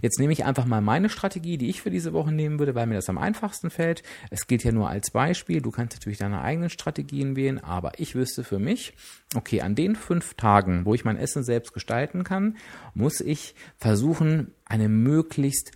Jetzt 0.00 0.18
nehme 0.18 0.32
ich 0.32 0.44
einfach 0.44 0.64
mal 0.64 0.80
meine 0.80 1.08
Strategie, 1.08 1.58
die 1.58 1.68
ich 1.68 1.82
für 1.82 1.90
diese 1.90 2.12
Woche 2.12 2.32
nehmen 2.32 2.58
würde, 2.58 2.74
weil 2.74 2.86
mir 2.86 2.94
das 2.94 3.08
am 3.08 3.18
einfachsten 3.18 3.70
fällt. 3.70 4.02
Es 4.30 4.46
geht 4.46 4.64
ja 4.64 4.72
nur 4.72 4.88
als 4.88 5.10
Beispiel. 5.10 5.60
Du 5.60 5.70
kannst 5.70 5.96
natürlich 5.96 6.18
deine 6.18 6.40
eigenen 6.40 6.70
Strategien 6.70 7.36
wählen, 7.36 7.62
aber 7.62 7.98
ich 7.98 8.14
wüsste 8.14 8.44
für 8.44 8.58
mich, 8.58 8.94
okay, 9.34 9.62
an 9.62 9.74
den 9.74 9.96
fünf 9.96 10.34
Tagen, 10.34 10.84
wo 10.84 10.94
ich 10.94 11.04
mein 11.04 11.16
Essen 11.16 11.42
selbst 11.42 11.72
gestalten 11.72 12.24
kann, 12.24 12.56
muss 12.94 13.20
ich 13.20 13.54
versuchen, 13.76 14.52
eine 14.64 14.88
möglichst 14.88 15.72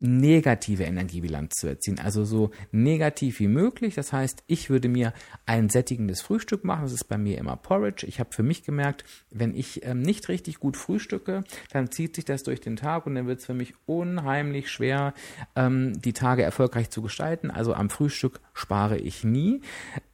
negative 0.00 0.84
Energiebilanz 0.84 1.56
zu 1.56 1.68
erzielen. 1.68 1.98
Also 1.98 2.24
so 2.24 2.50
negativ 2.72 3.38
wie 3.38 3.48
möglich. 3.48 3.94
Das 3.94 4.12
heißt, 4.12 4.42
ich 4.46 4.70
würde 4.70 4.88
mir 4.88 5.12
ein 5.44 5.68
sättigendes 5.68 6.22
Frühstück 6.22 6.64
machen. 6.64 6.82
Das 6.82 6.92
ist 6.92 7.04
bei 7.04 7.18
mir 7.18 7.36
immer 7.36 7.56
Porridge. 7.56 8.06
Ich 8.06 8.18
habe 8.18 8.32
für 8.32 8.42
mich 8.42 8.64
gemerkt, 8.64 9.04
wenn 9.30 9.54
ich 9.54 9.84
ähm, 9.84 10.00
nicht 10.00 10.28
richtig 10.28 10.58
gut 10.58 10.78
frühstücke, 10.78 11.44
dann 11.70 11.90
zieht 11.90 12.16
sich 12.16 12.24
das 12.24 12.42
durch 12.42 12.60
den 12.60 12.76
Tag 12.76 13.06
und 13.06 13.14
dann 13.14 13.26
wird 13.26 13.40
es 13.40 13.46
für 13.46 13.54
mich 13.54 13.74
unheimlich 13.84 14.70
schwer, 14.70 15.12
ähm, 15.54 16.00
die 16.00 16.14
Tage 16.14 16.42
erfolgreich 16.42 16.88
zu 16.88 17.02
gestalten. 17.02 17.50
Also 17.50 17.74
am 17.74 17.90
Frühstück 17.90 18.40
spare 18.54 18.96
ich 18.96 19.22
nie. 19.22 19.60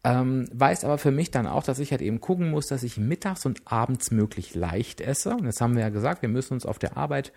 Ähm, 0.03 0.49
weiß 0.53 0.85
aber 0.85 0.99
für 0.99 1.13
mich 1.13 1.31
dann 1.31 1.47
auch, 1.47 1.63
dass 1.63 1.79
ich 1.79 1.93
halt 1.93 2.03
eben 2.03 2.21
gucken 2.21 2.51
muss, 2.51 2.67
dass 2.67 2.83
ich 2.83 2.97
mittags 2.97 3.47
und 3.47 3.63
abends 3.65 4.11
möglich 4.11 4.55
leicht 4.57 5.01
esse. 5.01 5.31
Und 5.31 5.45
das 5.45 5.61
haben 5.61 5.75
wir 5.75 5.83
ja 5.83 5.91
gesagt, 5.91 6.23
wir 6.23 6.29
müssen 6.29 6.55
uns 6.55 6.67
auf 6.67 6.81
der 6.81 6.97
Arbeit 6.97 7.33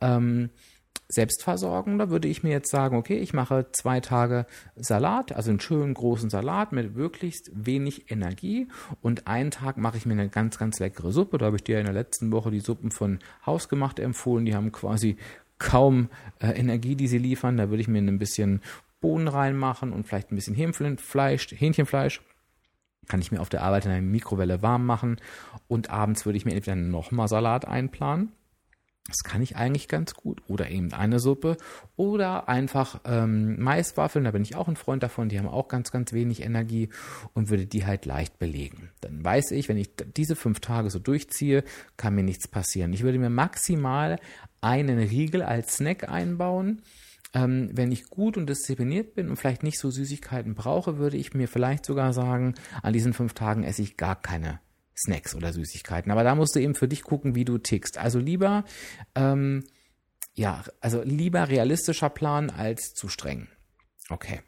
ähm, 0.00 0.48
Selbstversorgender 1.10 2.08
würde 2.10 2.28
ich 2.28 2.44
mir 2.44 2.50
jetzt 2.50 2.70
sagen, 2.70 2.96
okay, 2.96 3.18
ich 3.18 3.32
mache 3.32 3.66
zwei 3.72 3.98
Tage 3.98 4.46
Salat, 4.76 5.32
also 5.32 5.50
einen 5.50 5.58
schönen 5.58 5.92
großen 5.92 6.30
Salat 6.30 6.70
mit 6.70 6.94
möglichst 6.94 7.50
wenig 7.52 8.12
Energie 8.12 8.68
und 9.02 9.26
einen 9.26 9.50
Tag 9.50 9.76
mache 9.76 9.96
ich 9.96 10.06
mir 10.06 10.12
eine 10.12 10.28
ganz, 10.28 10.56
ganz 10.56 10.78
leckere 10.78 11.10
Suppe. 11.10 11.38
Da 11.38 11.46
habe 11.46 11.56
ich 11.56 11.64
dir 11.64 11.80
in 11.80 11.86
der 11.86 11.94
letzten 11.94 12.30
Woche 12.30 12.52
die 12.52 12.60
Suppen 12.60 12.92
von 12.92 13.18
Hausgemacht 13.44 13.98
empfohlen. 13.98 14.44
Die 14.44 14.54
haben 14.54 14.70
quasi 14.70 15.16
kaum 15.58 16.10
äh, 16.38 16.52
Energie, 16.52 16.94
die 16.94 17.08
sie 17.08 17.18
liefern. 17.18 17.56
Da 17.56 17.70
würde 17.70 17.80
ich 17.80 17.88
mir 17.88 17.98
ein 17.98 18.20
bisschen 18.20 18.62
Bohnen 19.00 19.26
reinmachen 19.26 19.92
und 19.92 20.06
vielleicht 20.06 20.30
ein 20.30 20.36
bisschen 20.36 20.54
Hähnchenfleisch, 20.54 21.48
Hähnchenfleisch. 21.50 22.22
Kann 23.08 23.20
ich 23.20 23.32
mir 23.32 23.40
auf 23.40 23.48
der 23.48 23.62
Arbeit 23.62 23.84
in 23.84 23.90
einer 23.90 24.00
Mikrowelle 24.00 24.62
warm 24.62 24.86
machen. 24.86 25.20
Und 25.66 25.90
abends 25.90 26.24
würde 26.24 26.36
ich 26.36 26.44
mir 26.44 26.54
entweder 26.54 26.76
nochmal 26.76 27.26
Salat 27.26 27.66
einplanen 27.66 28.30
das 29.06 29.24
kann 29.24 29.42
ich 29.42 29.56
eigentlich 29.56 29.88
ganz 29.88 30.14
gut. 30.14 30.42
Oder 30.46 30.70
eben 30.70 30.92
eine 30.92 31.18
Suppe. 31.18 31.56
Oder 31.96 32.48
einfach 32.48 33.00
ähm, 33.04 33.60
Maiswaffeln, 33.60 34.24
da 34.24 34.30
bin 34.30 34.42
ich 34.42 34.54
auch 34.54 34.68
ein 34.68 34.76
Freund 34.76 35.02
davon, 35.02 35.28
die 35.28 35.38
haben 35.38 35.48
auch 35.48 35.68
ganz, 35.68 35.90
ganz 35.90 36.12
wenig 36.12 36.42
Energie 36.42 36.90
und 37.34 37.50
würde 37.50 37.66
die 37.66 37.86
halt 37.86 38.06
leicht 38.06 38.38
belegen. 38.38 38.90
Dann 39.00 39.24
weiß 39.24 39.50
ich, 39.52 39.68
wenn 39.68 39.78
ich 39.78 39.90
diese 40.16 40.36
fünf 40.36 40.60
Tage 40.60 40.90
so 40.90 40.98
durchziehe, 40.98 41.64
kann 41.96 42.14
mir 42.14 42.22
nichts 42.22 42.46
passieren. 42.46 42.92
Ich 42.92 43.02
würde 43.02 43.18
mir 43.18 43.30
maximal 43.30 44.18
einen 44.60 44.98
Riegel 44.98 45.42
als 45.42 45.76
Snack 45.76 46.08
einbauen. 46.08 46.82
Ähm, 47.32 47.70
wenn 47.72 47.92
ich 47.92 48.10
gut 48.10 48.36
und 48.36 48.48
diszipliniert 48.48 49.14
bin 49.14 49.28
und 49.28 49.36
vielleicht 49.36 49.62
nicht 49.62 49.78
so 49.78 49.90
Süßigkeiten 49.90 50.54
brauche, 50.54 50.98
würde 50.98 51.16
ich 51.16 51.32
mir 51.32 51.48
vielleicht 51.48 51.86
sogar 51.86 52.12
sagen, 52.12 52.54
an 52.82 52.92
diesen 52.92 53.12
fünf 53.12 53.34
Tagen 53.34 53.62
esse 53.62 53.82
ich 53.82 53.96
gar 53.96 54.20
keine 54.20 54.60
Snacks 55.04 55.34
oder 55.34 55.52
Süßigkeiten. 55.52 56.10
Aber 56.12 56.24
da 56.24 56.34
musst 56.34 56.54
du 56.54 56.60
eben 56.60 56.74
für 56.74 56.88
dich 56.88 57.02
gucken, 57.02 57.34
wie 57.34 57.44
du 57.44 57.58
tickst. 57.58 57.98
Also 57.98 58.18
lieber, 58.18 58.64
ähm, 59.14 59.64
ja, 60.34 60.62
also 60.80 61.02
lieber 61.02 61.48
realistischer 61.48 62.10
Plan 62.10 62.50
als 62.50 62.92
zu 62.94 63.08
streng. 63.08 63.48
Okay. 64.08 64.40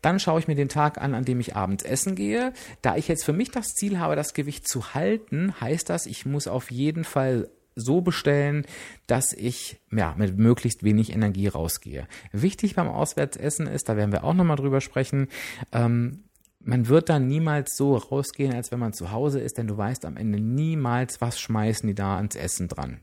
Dann 0.00 0.18
schaue 0.18 0.40
ich 0.40 0.48
mir 0.48 0.54
den 0.54 0.68
Tag 0.68 0.98
an, 0.98 1.14
an 1.14 1.24
dem 1.24 1.40
ich 1.40 1.54
abends 1.54 1.84
essen 1.84 2.14
gehe. 2.14 2.52
Da 2.80 2.96
ich 2.96 3.08
jetzt 3.08 3.24
für 3.24 3.32
mich 3.34 3.50
das 3.50 3.74
Ziel 3.74 3.98
habe, 3.98 4.16
das 4.16 4.32
Gewicht 4.32 4.66
zu 4.66 4.94
halten, 4.94 5.60
heißt 5.60 5.90
das, 5.90 6.06
ich 6.06 6.24
muss 6.24 6.48
auf 6.48 6.70
jeden 6.70 7.04
Fall 7.04 7.50
so 7.74 8.00
bestellen, 8.00 8.66
dass 9.06 9.32
ich 9.32 9.80
ja, 9.92 10.14
mit 10.16 10.36
möglichst 10.36 10.82
wenig 10.82 11.12
Energie 11.12 11.48
rausgehe. 11.48 12.08
Wichtig 12.32 12.74
beim 12.74 12.88
Auswärtsessen 12.88 13.66
ist, 13.66 13.88
da 13.88 13.96
werden 13.96 14.12
wir 14.12 14.24
auch 14.24 14.34
nochmal 14.34 14.56
drüber 14.56 14.80
sprechen, 14.80 15.28
ähm, 15.72 16.24
man 16.60 16.88
wird 16.88 17.08
dann 17.08 17.28
niemals 17.28 17.76
so 17.76 17.96
rausgehen, 17.96 18.52
als 18.52 18.72
wenn 18.72 18.80
man 18.80 18.92
zu 18.92 19.12
Hause 19.12 19.40
ist, 19.40 19.58
denn 19.58 19.68
du 19.68 19.76
weißt 19.76 20.04
am 20.04 20.16
Ende 20.16 20.40
niemals, 20.40 21.20
was 21.20 21.38
schmeißen 21.38 21.86
die 21.86 21.94
da 21.94 22.16
ans 22.16 22.34
Essen 22.34 22.68
dran. 22.68 23.00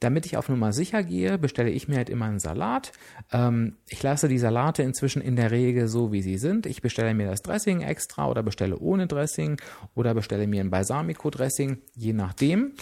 Damit 0.00 0.26
ich 0.26 0.36
auf 0.36 0.48
Nummer 0.48 0.72
sicher 0.72 1.02
gehe, 1.04 1.38
bestelle 1.38 1.70
ich 1.70 1.88
mir 1.88 1.96
halt 1.96 2.10
immer 2.10 2.26
einen 2.26 2.40
Salat. 2.40 2.92
Ähm, 3.32 3.76
ich 3.88 4.02
lasse 4.02 4.28
die 4.28 4.38
Salate 4.38 4.82
inzwischen 4.82 5.22
in 5.22 5.36
der 5.36 5.52
Regel 5.52 5.86
so, 5.86 6.12
wie 6.12 6.22
sie 6.22 6.38
sind. 6.38 6.66
Ich 6.66 6.82
bestelle 6.82 7.14
mir 7.14 7.28
das 7.28 7.42
Dressing 7.42 7.82
extra 7.82 8.28
oder 8.28 8.42
bestelle 8.42 8.78
ohne 8.78 9.06
Dressing 9.06 9.60
oder 9.94 10.14
bestelle 10.14 10.46
mir 10.46 10.60
ein 10.60 10.70
Balsamico-Dressing, 10.70 11.78
je 11.94 12.12
nachdem, 12.12 12.72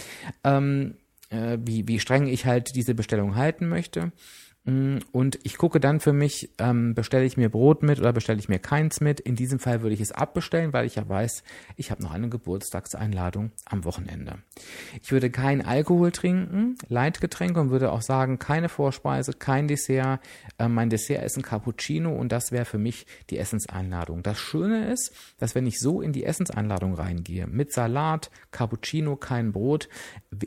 ähm, 0.43 0.95
äh, 1.29 1.57
wie, 1.61 1.87
wie 1.87 1.99
streng 1.99 2.27
ich 2.27 2.45
halt 2.45 2.75
diese 2.75 2.95
Bestellung 2.95 3.35
halten 3.35 3.69
möchte. 3.69 4.11
Mm, 4.67 4.97
und 5.13 5.39
ich 5.43 5.57
gucke 5.57 5.79
dann 5.79 6.01
für 6.01 6.11
mich, 6.11 6.49
ähm, 6.59 6.93
bestelle 6.93 7.23
ich 7.23 7.37
mir 7.37 7.49
Brot 7.49 7.83
mit 7.83 7.99
oder 7.99 8.11
bestelle 8.11 8.37
ich 8.37 8.49
mir 8.49 8.59
keins 8.59 8.99
mit. 8.99 9.21
In 9.21 9.35
diesem 9.35 9.59
Fall 9.59 9.81
würde 9.81 9.93
ich 9.93 10.01
es 10.01 10.11
abbestellen, 10.11 10.73
weil 10.73 10.85
ich 10.85 10.95
ja 10.95 11.07
weiß, 11.07 11.41
ich 11.77 11.89
habe 11.89 12.03
noch 12.03 12.11
eine 12.11 12.27
Geburtstagseinladung 12.27 13.51
am 13.65 13.85
Wochenende. 13.85 14.39
Ich 15.01 15.11
würde 15.11 15.29
keinen 15.29 15.61
Alkohol 15.61 16.11
trinken, 16.11 16.75
Leitgetränke 16.89 17.61
und 17.61 17.69
würde 17.69 17.93
auch 17.93 18.01
sagen, 18.01 18.39
keine 18.39 18.67
Vorspeise, 18.67 19.31
kein 19.31 19.69
Dessert. 19.69 20.19
Äh, 20.59 20.67
mein 20.67 20.89
Dessert 20.89 21.23
ist 21.23 21.37
ein 21.37 21.43
Cappuccino 21.43 22.13
und 22.13 22.33
das 22.33 22.51
wäre 22.51 22.65
für 22.65 22.77
mich 22.77 23.05
die 23.29 23.37
Essenseinladung. 23.37 24.21
Das 24.21 24.37
Schöne 24.37 24.91
ist, 24.91 25.13
dass 25.39 25.55
wenn 25.55 25.65
ich 25.65 25.79
so 25.79 26.01
in 26.01 26.11
die 26.11 26.25
Essenseinladung 26.25 26.93
reingehe, 26.93 27.47
mit 27.47 27.71
Salat, 27.71 28.29
Cappuccino, 28.51 29.15
kein 29.15 29.53
Brot, 29.53 29.87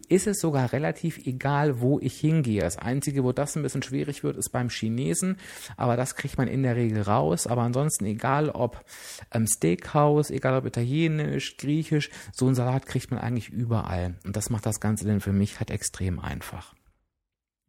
ist 0.08 0.26
es 0.26 0.40
sogar 0.40 0.74
relativ 0.74 1.26
egal, 1.26 1.80
wo 1.80 1.98
ich 2.00 2.20
hingehe. 2.20 2.60
Das 2.60 2.76
Einzige, 2.76 3.24
wo 3.24 3.32
das 3.32 3.56
ein 3.56 3.62
bisschen 3.62 3.82
schwierig 3.82 4.09
schwierig 4.10 4.24
wird, 4.24 4.36
ist 4.36 4.50
beim 4.50 4.68
Chinesen, 4.68 5.36
aber 5.76 5.96
das 5.96 6.16
kriegt 6.16 6.38
man 6.38 6.48
in 6.48 6.62
der 6.62 6.76
Regel 6.76 7.02
raus. 7.02 7.46
Aber 7.46 7.62
ansonsten, 7.62 8.04
egal 8.06 8.50
ob 8.50 8.84
ähm, 9.32 9.46
Steakhouse, 9.46 10.30
egal 10.30 10.56
ob 10.56 10.66
Italienisch, 10.66 11.56
Griechisch, 11.56 12.10
so 12.32 12.46
ein 12.46 12.54
Salat 12.54 12.86
kriegt 12.86 13.10
man 13.10 13.20
eigentlich 13.20 13.48
überall. 13.50 14.14
Und 14.24 14.36
das 14.36 14.50
macht 14.50 14.66
das 14.66 14.80
Ganze 14.80 15.06
dann 15.06 15.20
für 15.20 15.32
mich 15.32 15.58
halt 15.58 15.70
extrem 15.70 16.18
einfach. 16.18 16.74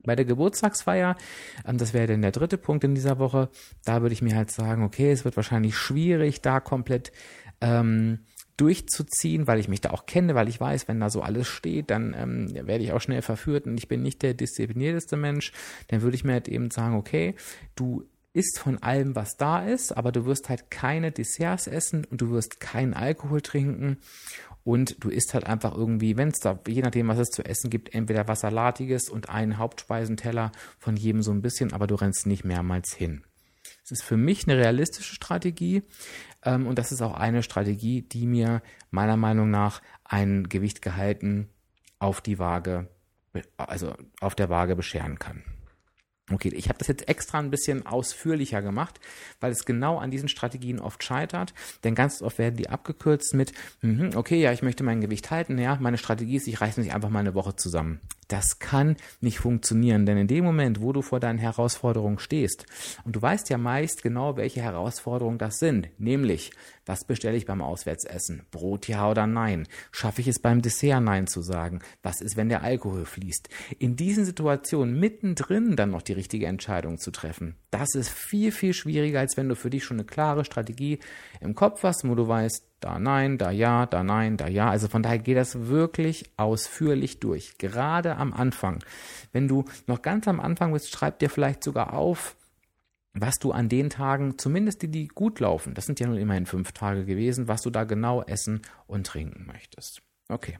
Bei 0.03 0.15
der 0.15 0.25
Geburtstagsfeier, 0.25 1.15
ähm, 1.65 1.77
das 1.77 1.93
wäre 1.93 2.07
dann 2.07 2.21
der 2.21 2.31
dritte 2.31 2.57
Punkt 2.57 2.83
in 2.83 2.95
dieser 2.95 3.19
Woche, 3.19 3.49
da 3.85 4.01
würde 4.01 4.13
ich 4.13 4.21
mir 4.21 4.35
halt 4.35 4.51
sagen, 4.51 4.83
okay, 4.83 5.11
es 5.11 5.25
wird 5.25 5.35
wahrscheinlich 5.35 5.77
schwierig, 5.77 6.41
da 6.41 6.59
komplett 6.59 7.11
ähm, 7.61 8.19
durchzuziehen, 8.61 9.47
weil 9.47 9.59
ich 9.59 9.67
mich 9.67 9.81
da 9.81 9.89
auch 9.89 10.05
kenne, 10.05 10.35
weil 10.35 10.47
ich 10.47 10.61
weiß, 10.61 10.87
wenn 10.87 10.99
da 10.99 11.09
so 11.09 11.23
alles 11.23 11.47
steht, 11.47 11.89
dann 11.89 12.13
ähm, 12.15 12.53
werde 12.53 12.83
ich 12.83 12.93
auch 12.93 13.01
schnell 13.01 13.23
verführt 13.23 13.65
und 13.65 13.75
ich 13.75 13.87
bin 13.87 14.03
nicht 14.03 14.21
der 14.21 14.35
disziplinierteste 14.35 15.17
Mensch, 15.17 15.51
dann 15.87 16.03
würde 16.03 16.15
ich 16.15 16.23
mir 16.23 16.33
halt 16.33 16.47
eben 16.47 16.69
sagen, 16.69 16.95
okay, 16.95 17.33
du 17.73 18.05
isst 18.33 18.59
von 18.59 18.77
allem, 18.77 19.15
was 19.15 19.35
da 19.35 19.65
ist, 19.65 19.97
aber 19.97 20.11
du 20.11 20.25
wirst 20.25 20.47
halt 20.47 20.69
keine 20.69 21.11
Desserts 21.11 21.65
essen 21.65 22.05
und 22.05 22.21
du 22.21 22.29
wirst 22.29 22.59
keinen 22.59 22.93
Alkohol 22.93 23.41
trinken 23.41 23.97
und 24.63 25.03
du 25.03 25.09
isst 25.09 25.33
halt 25.33 25.47
einfach 25.47 25.75
irgendwie, 25.75 26.15
wenn 26.15 26.29
es 26.29 26.39
da, 26.39 26.59
je 26.67 26.83
nachdem, 26.83 27.07
was 27.07 27.17
es 27.17 27.29
zu 27.29 27.43
essen 27.43 27.71
gibt, 27.71 27.95
entweder 27.95 28.27
was 28.27 28.41
Salatiges 28.41 29.09
und 29.09 29.29
einen 29.29 29.57
Hauptspeisenteller 29.57 30.51
von 30.77 30.95
jedem 30.95 31.23
so 31.23 31.31
ein 31.31 31.41
bisschen, 31.41 31.73
aber 31.73 31.87
du 31.87 31.95
rennst 31.95 32.27
nicht 32.27 32.45
mehrmals 32.45 32.93
hin. 32.93 33.23
Es 33.83 33.91
ist 33.91 34.03
für 34.03 34.17
mich 34.17 34.47
eine 34.47 34.57
realistische 34.57 35.15
Strategie 35.15 35.83
ähm, 36.43 36.67
und 36.67 36.77
das 36.77 36.91
ist 36.91 37.01
auch 37.01 37.13
eine 37.13 37.43
Strategie, 37.43 38.01
die 38.01 38.27
mir 38.27 38.61
meiner 38.89 39.17
Meinung 39.17 39.49
nach 39.49 39.81
ein 40.03 40.49
Gewicht 40.49 40.81
gehalten 40.81 41.49
auf 41.99 42.21
die 42.21 42.39
Waage, 42.39 42.89
also 43.57 43.93
auf 44.19 44.35
der 44.35 44.49
Waage 44.49 44.75
bescheren 44.75 45.19
kann. 45.19 45.43
Okay, 46.33 46.49
ich 46.55 46.69
habe 46.69 46.79
das 46.79 46.87
jetzt 46.87 47.07
extra 47.07 47.39
ein 47.39 47.51
bisschen 47.51 47.85
ausführlicher 47.85 48.61
gemacht, 48.61 48.99
weil 49.39 49.51
es 49.51 49.65
genau 49.65 49.97
an 49.97 50.11
diesen 50.11 50.29
Strategien 50.29 50.79
oft 50.79 51.03
scheitert. 51.03 51.53
Denn 51.83 51.95
ganz 51.95 52.21
oft 52.21 52.37
werden 52.37 52.55
die 52.55 52.69
abgekürzt 52.69 53.33
mit, 53.33 53.53
mm 53.81 54.11
okay, 54.15 54.41
ja, 54.41 54.51
ich 54.51 54.61
möchte 54.61 54.83
mein 54.83 55.01
Gewicht 55.01 55.31
halten. 55.31 55.57
Ja, 55.57 55.77
meine 55.79 55.97
Strategie 55.97 56.37
ist, 56.37 56.47
ich 56.47 56.61
reiße 56.61 56.79
mich 56.81 56.93
einfach 56.93 57.09
mal 57.09 57.19
eine 57.19 57.35
Woche 57.35 57.55
zusammen. 57.55 58.01
Das 58.31 58.59
kann 58.59 58.95
nicht 59.19 59.39
funktionieren, 59.39 60.05
denn 60.05 60.17
in 60.17 60.27
dem 60.27 60.45
Moment, 60.45 60.79
wo 60.79 60.93
du 60.93 61.01
vor 61.01 61.19
deinen 61.19 61.37
Herausforderungen 61.37 62.17
stehst, 62.17 62.65
und 63.03 63.13
du 63.13 63.21
weißt 63.21 63.49
ja 63.49 63.57
meist 63.57 64.03
genau, 64.03 64.37
welche 64.37 64.61
Herausforderungen 64.61 65.37
das 65.37 65.59
sind, 65.59 65.89
nämlich, 65.99 66.51
was 66.85 67.03
bestelle 67.03 67.35
ich 67.35 67.45
beim 67.45 67.61
Auswärtsessen? 67.61 68.43
Brot 68.49 68.87
ja 68.87 69.09
oder 69.09 69.27
nein? 69.27 69.67
Schaffe 69.91 70.21
ich 70.21 70.29
es 70.29 70.39
beim 70.39 70.61
Dessert 70.61 71.03
nein 71.03 71.27
zu 71.27 71.41
sagen? 71.41 71.79
Was 72.03 72.21
ist, 72.21 72.37
wenn 72.37 72.47
der 72.47 72.63
Alkohol 72.63 73.05
fließt? 73.05 73.49
In 73.79 73.97
diesen 73.97 74.23
Situationen 74.23 74.97
mittendrin 74.97 75.75
dann 75.75 75.91
noch 75.91 76.01
die 76.01 76.13
richtige 76.21 76.45
Entscheidung 76.45 76.99
zu 76.99 77.09
treffen, 77.09 77.55
das 77.71 77.95
ist 77.95 78.09
viel, 78.09 78.51
viel 78.51 78.73
schwieriger, 78.73 79.19
als 79.19 79.37
wenn 79.37 79.49
du 79.49 79.55
für 79.55 79.71
dich 79.71 79.83
schon 79.83 79.97
eine 79.97 80.05
klare 80.05 80.45
Strategie 80.45 80.99
im 81.39 81.55
Kopf 81.55 81.81
hast, 81.81 82.07
wo 82.07 82.13
du 82.13 82.27
weißt, 82.27 82.63
da 82.79 82.99
nein, 82.99 83.39
da 83.39 83.49
ja, 83.49 83.87
da 83.87 84.03
nein, 84.03 84.37
da 84.37 84.47
ja. 84.47 84.69
Also 84.69 84.87
von 84.87 85.01
daher 85.01 85.17
geht 85.17 85.37
das 85.37 85.67
wirklich 85.67 86.25
ausführlich 86.37 87.19
durch. 87.19 87.57
Gerade 87.57 88.17
am 88.17 88.33
Anfang. 88.33 88.83
Wenn 89.31 89.47
du 89.47 89.65
noch 89.87 90.03
ganz 90.03 90.27
am 90.27 90.39
Anfang 90.39 90.73
bist, 90.73 90.91
schreib 90.91 91.17
dir 91.19 91.29
vielleicht 91.29 91.63
sogar 91.63 91.93
auf, 91.93 92.35
was 93.13 93.35
du 93.39 93.51
an 93.51 93.67
den 93.67 93.89
Tagen, 93.89 94.37
zumindest 94.37 94.83
die, 94.83 94.87
die 94.87 95.07
gut 95.07 95.39
laufen, 95.39 95.73
das 95.73 95.85
sind 95.85 95.99
ja 95.99 96.07
nun 96.07 96.17
immerhin 96.17 96.45
fünf 96.45 96.71
Tage 96.71 97.05
gewesen, 97.05 97.47
was 97.47 97.61
du 97.61 97.71
da 97.71 97.83
genau 97.83 98.21
essen 98.21 98.61
und 98.87 99.07
trinken 99.07 99.45
möchtest. 99.47 100.01
Okay. 100.29 100.59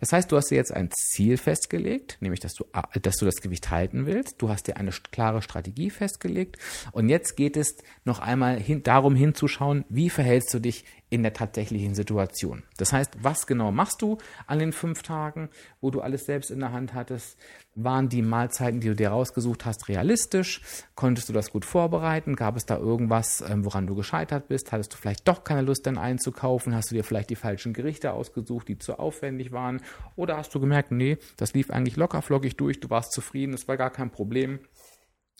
Das 0.00 0.12
heißt, 0.12 0.30
du 0.30 0.36
hast 0.36 0.50
dir 0.50 0.56
jetzt 0.56 0.72
ein 0.72 0.90
Ziel 0.92 1.36
festgelegt, 1.36 2.18
nämlich 2.20 2.40
dass 2.40 2.54
du, 2.54 2.64
dass 3.02 3.16
du 3.16 3.24
das 3.24 3.36
Gewicht 3.36 3.70
halten 3.70 4.06
willst. 4.06 4.36
Du 4.38 4.48
hast 4.48 4.66
dir 4.66 4.76
eine 4.76 4.90
klare 5.10 5.42
Strategie 5.42 5.90
festgelegt. 5.90 6.56
Und 6.92 7.08
jetzt 7.08 7.36
geht 7.36 7.56
es 7.56 7.76
noch 8.04 8.20
einmal 8.20 8.58
hin, 8.60 8.82
darum 8.82 9.14
hinzuschauen, 9.16 9.84
wie 9.88 10.10
verhältst 10.10 10.54
du 10.54 10.60
dich 10.60 10.84
in 11.10 11.22
der 11.22 11.32
tatsächlichen 11.32 11.94
Situation. 11.94 12.62
Das 12.76 12.92
heißt, 12.92 13.18
was 13.22 13.46
genau 13.46 13.72
machst 13.72 14.02
du 14.02 14.18
an 14.46 14.58
den 14.58 14.72
fünf 14.72 15.02
Tagen, 15.02 15.48
wo 15.80 15.90
du 15.90 16.00
alles 16.00 16.26
selbst 16.26 16.50
in 16.50 16.60
der 16.60 16.72
Hand 16.72 16.94
hattest? 16.94 17.38
Waren 17.74 18.08
die 18.08 18.22
Mahlzeiten, 18.22 18.80
die 18.80 18.88
du 18.88 18.96
dir 18.96 19.10
rausgesucht 19.10 19.64
hast, 19.64 19.88
realistisch? 19.88 20.60
Konntest 20.94 21.28
du 21.28 21.32
das 21.32 21.50
gut 21.50 21.64
vorbereiten? 21.64 22.36
Gab 22.36 22.56
es 22.56 22.66
da 22.66 22.76
irgendwas, 22.76 23.42
ähm, 23.48 23.64
woran 23.64 23.86
du 23.86 23.94
gescheitert 23.94 24.48
bist? 24.48 24.72
Hattest 24.72 24.92
du 24.92 24.96
vielleicht 24.96 25.26
doch 25.26 25.44
keine 25.44 25.62
Lust, 25.62 25.86
dann 25.86 25.96
einzukaufen? 25.96 26.74
Hast 26.74 26.90
du 26.90 26.94
dir 26.94 27.04
vielleicht 27.04 27.30
die 27.30 27.36
falschen 27.36 27.72
Gerichte 27.72 28.12
ausgesucht, 28.12 28.68
die 28.68 28.78
zu 28.78 28.98
aufwendig 28.98 29.52
waren? 29.52 29.80
Oder 30.16 30.36
hast 30.36 30.54
du 30.54 30.60
gemerkt, 30.60 30.90
nee, 30.90 31.18
das 31.36 31.54
lief 31.54 31.70
eigentlich 31.70 31.96
locker 31.96 32.20
flockig 32.20 32.56
durch, 32.56 32.80
du 32.80 32.90
warst 32.90 33.12
zufrieden, 33.12 33.54
es 33.54 33.68
war 33.68 33.76
gar 33.76 33.90
kein 33.90 34.10
Problem? 34.10 34.58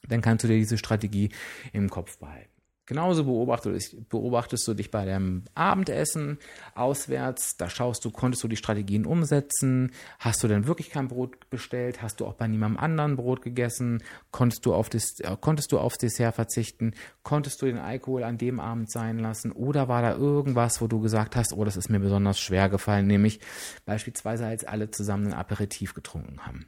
Dann 0.07 0.23
kannst 0.23 0.45
du 0.45 0.49
dir 0.49 0.57
diese 0.57 0.79
Strategie 0.79 1.31
im 1.73 1.91
Kopf 1.91 2.19
behalten. 2.19 2.58
Genauso 2.89 3.25
beobachtest, 3.25 4.67
du 4.67 4.73
dich 4.73 4.91
bei 4.91 5.05
deinem 5.05 5.45
Abendessen 5.55 6.39
auswärts. 6.75 7.59
Da 7.59 7.69
schaust 7.69 8.03
du, 8.03 8.11
konntest 8.11 8.43
du 8.43 8.49
die 8.49 8.57
Strategien 8.57 9.05
umsetzen? 9.05 9.93
Hast 10.19 10.43
du 10.43 10.49
denn 10.49 10.67
wirklich 10.67 10.89
kein 10.89 11.07
Brot 11.07 11.51
bestellt? 11.51 12.01
Hast 12.01 12.19
du 12.19 12.27
auch 12.27 12.33
bei 12.33 12.49
niemandem 12.49 12.83
anderen 12.83 13.17
Brot 13.17 13.43
gegessen? 13.43 14.03
Konntest 14.31 14.65
du, 14.65 14.73
auf 14.73 14.89
das, 14.89 15.21
äh, 15.21 15.37
konntest 15.39 15.71
du 15.73 15.79
aufs 15.79 15.99
Dessert 15.99 16.35
verzichten? 16.35 16.95
Konntest 17.23 17.61
du 17.61 17.67
den 17.67 17.77
Alkohol 17.77 18.25
an 18.25 18.39
dem 18.39 18.59
Abend 18.59 18.91
sein 18.91 19.19
lassen? 19.19 19.53
Oder 19.53 19.89
war 19.89 20.01
da 20.01 20.15
irgendwas, 20.15 20.81
wo 20.81 20.87
du 20.87 20.99
gesagt 20.99 21.37
hast, 21.37 21.53
oh, 21.53 21.67
das 21.67 21.77
ist 21.77 21.91
mir 21.91 22.01
besonders 22.01 22.41
schwer 22.41 22.71
gefallen, 22.71 23.07
nämlich 23.07 23.41
beispielsweise 23.85 24.47
als 24.47 24.65
alle 24.65 24.91
zusammen 24.91 25.27
ein 25.27 25.35
Aperitif 25.35 25.93
getrunken 25.93 26.47
haben? 26.47 26.65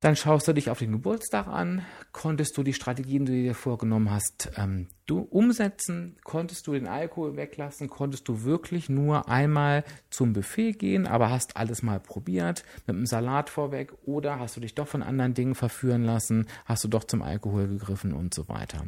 Dann 0.00 0.14
schaust 0.14 0.46
du 0.46 0.52
dich 0.52 0.68
auf 0.68 0.78
den 0.78 0.92
Geburtstag 0.92 1.46
an. 1.46 1.82
Konntest 2.12 2.58
du 2.58 2.62
die 2.62 2.74
Strategien, 2.74 3.24
die 3.24 3.32
du 3.32 3.42
dir 3.42 3.54
vorgenommen 3.54 4.10
hast, 4.10 4.50
ähm, 4.58 4.88
du 5.06 5.20
umsetzen? 5.20 6.16
Konntest 6.22 6.66
du 6.66 6.72
den 6.72 6.86
Alkohol 6.86 7.36
weglassen? 7.36 7.88
Konntest 7.88 8.28
du 8.28 8.42
wirklich 8.42 8.90
nur 8.90 9.30
einmal 9.30 9.84
zum 10.10 10.34
Buffet 10.34 10.74
gehen, 10.74 11.06
aber 11.06 11.30
hast 11.30 11.56
alles 11.56 11.82
mal 11.82 11.98
probiert 11.98 12.62
mit 12.86 12.94
einem 12.94 13.06
Salat 13.06 13.48
vorweg? 13.48 13.94
Oder 14.04 14.38
hast 14.38 14.56
du 14.56 14.60
dich 14.60 14.74
doch 14.74 14.86
von 14.86 15.02
anderen 15.02 15.32
Dingen 15.32 15.54
verführen 15.54 16.02
lassen? 16.02 16.46
Hast 16.66 16.84
du 16.84 16.88
doch 16.88 17.04
zum 17.04 17.22
Alkohol 17.22 17.66
gegriffen 17.66 18.12
und 18.12 18.34
so 18.34 18.48
weiter? 18.48 18.84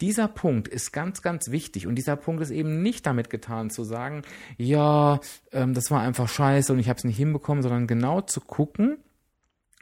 Dieser 0.00 0.26
Punkt 0.26 0.68
ist 0.68 0.90
ganz, 0.90 1.20
ganz 1.20 1.50
wichtig. 1.50 1.86
Und 1.86 1.96
dieser 1.96 2.16
Punkt 2.16 2.40
ist 2.40 2.50
eben 2.50 2.80
nicht 2.80 3.04
damit 3.04 3.28
getan 3.28 3.68
zu 3.68 3.84
sagen, 3.84 4.22
ja, 4.56 5.20
ähm, 5.52 5.74
das 5.74 5.90
war 5.90 6.00
einfach 6.00 6.30
scheiße 6.30 6.72
und 6.72 6.78
ich 6.78 6.88
habe 6.88 6.96
es 6.96 7.04
nicht 7.04 7.18
hinbekommen, 7.18 7.62
sondern 7.62 7.86
genau 7.86 8.22
zu 8.22 8.40
gucken, 8.40 8.96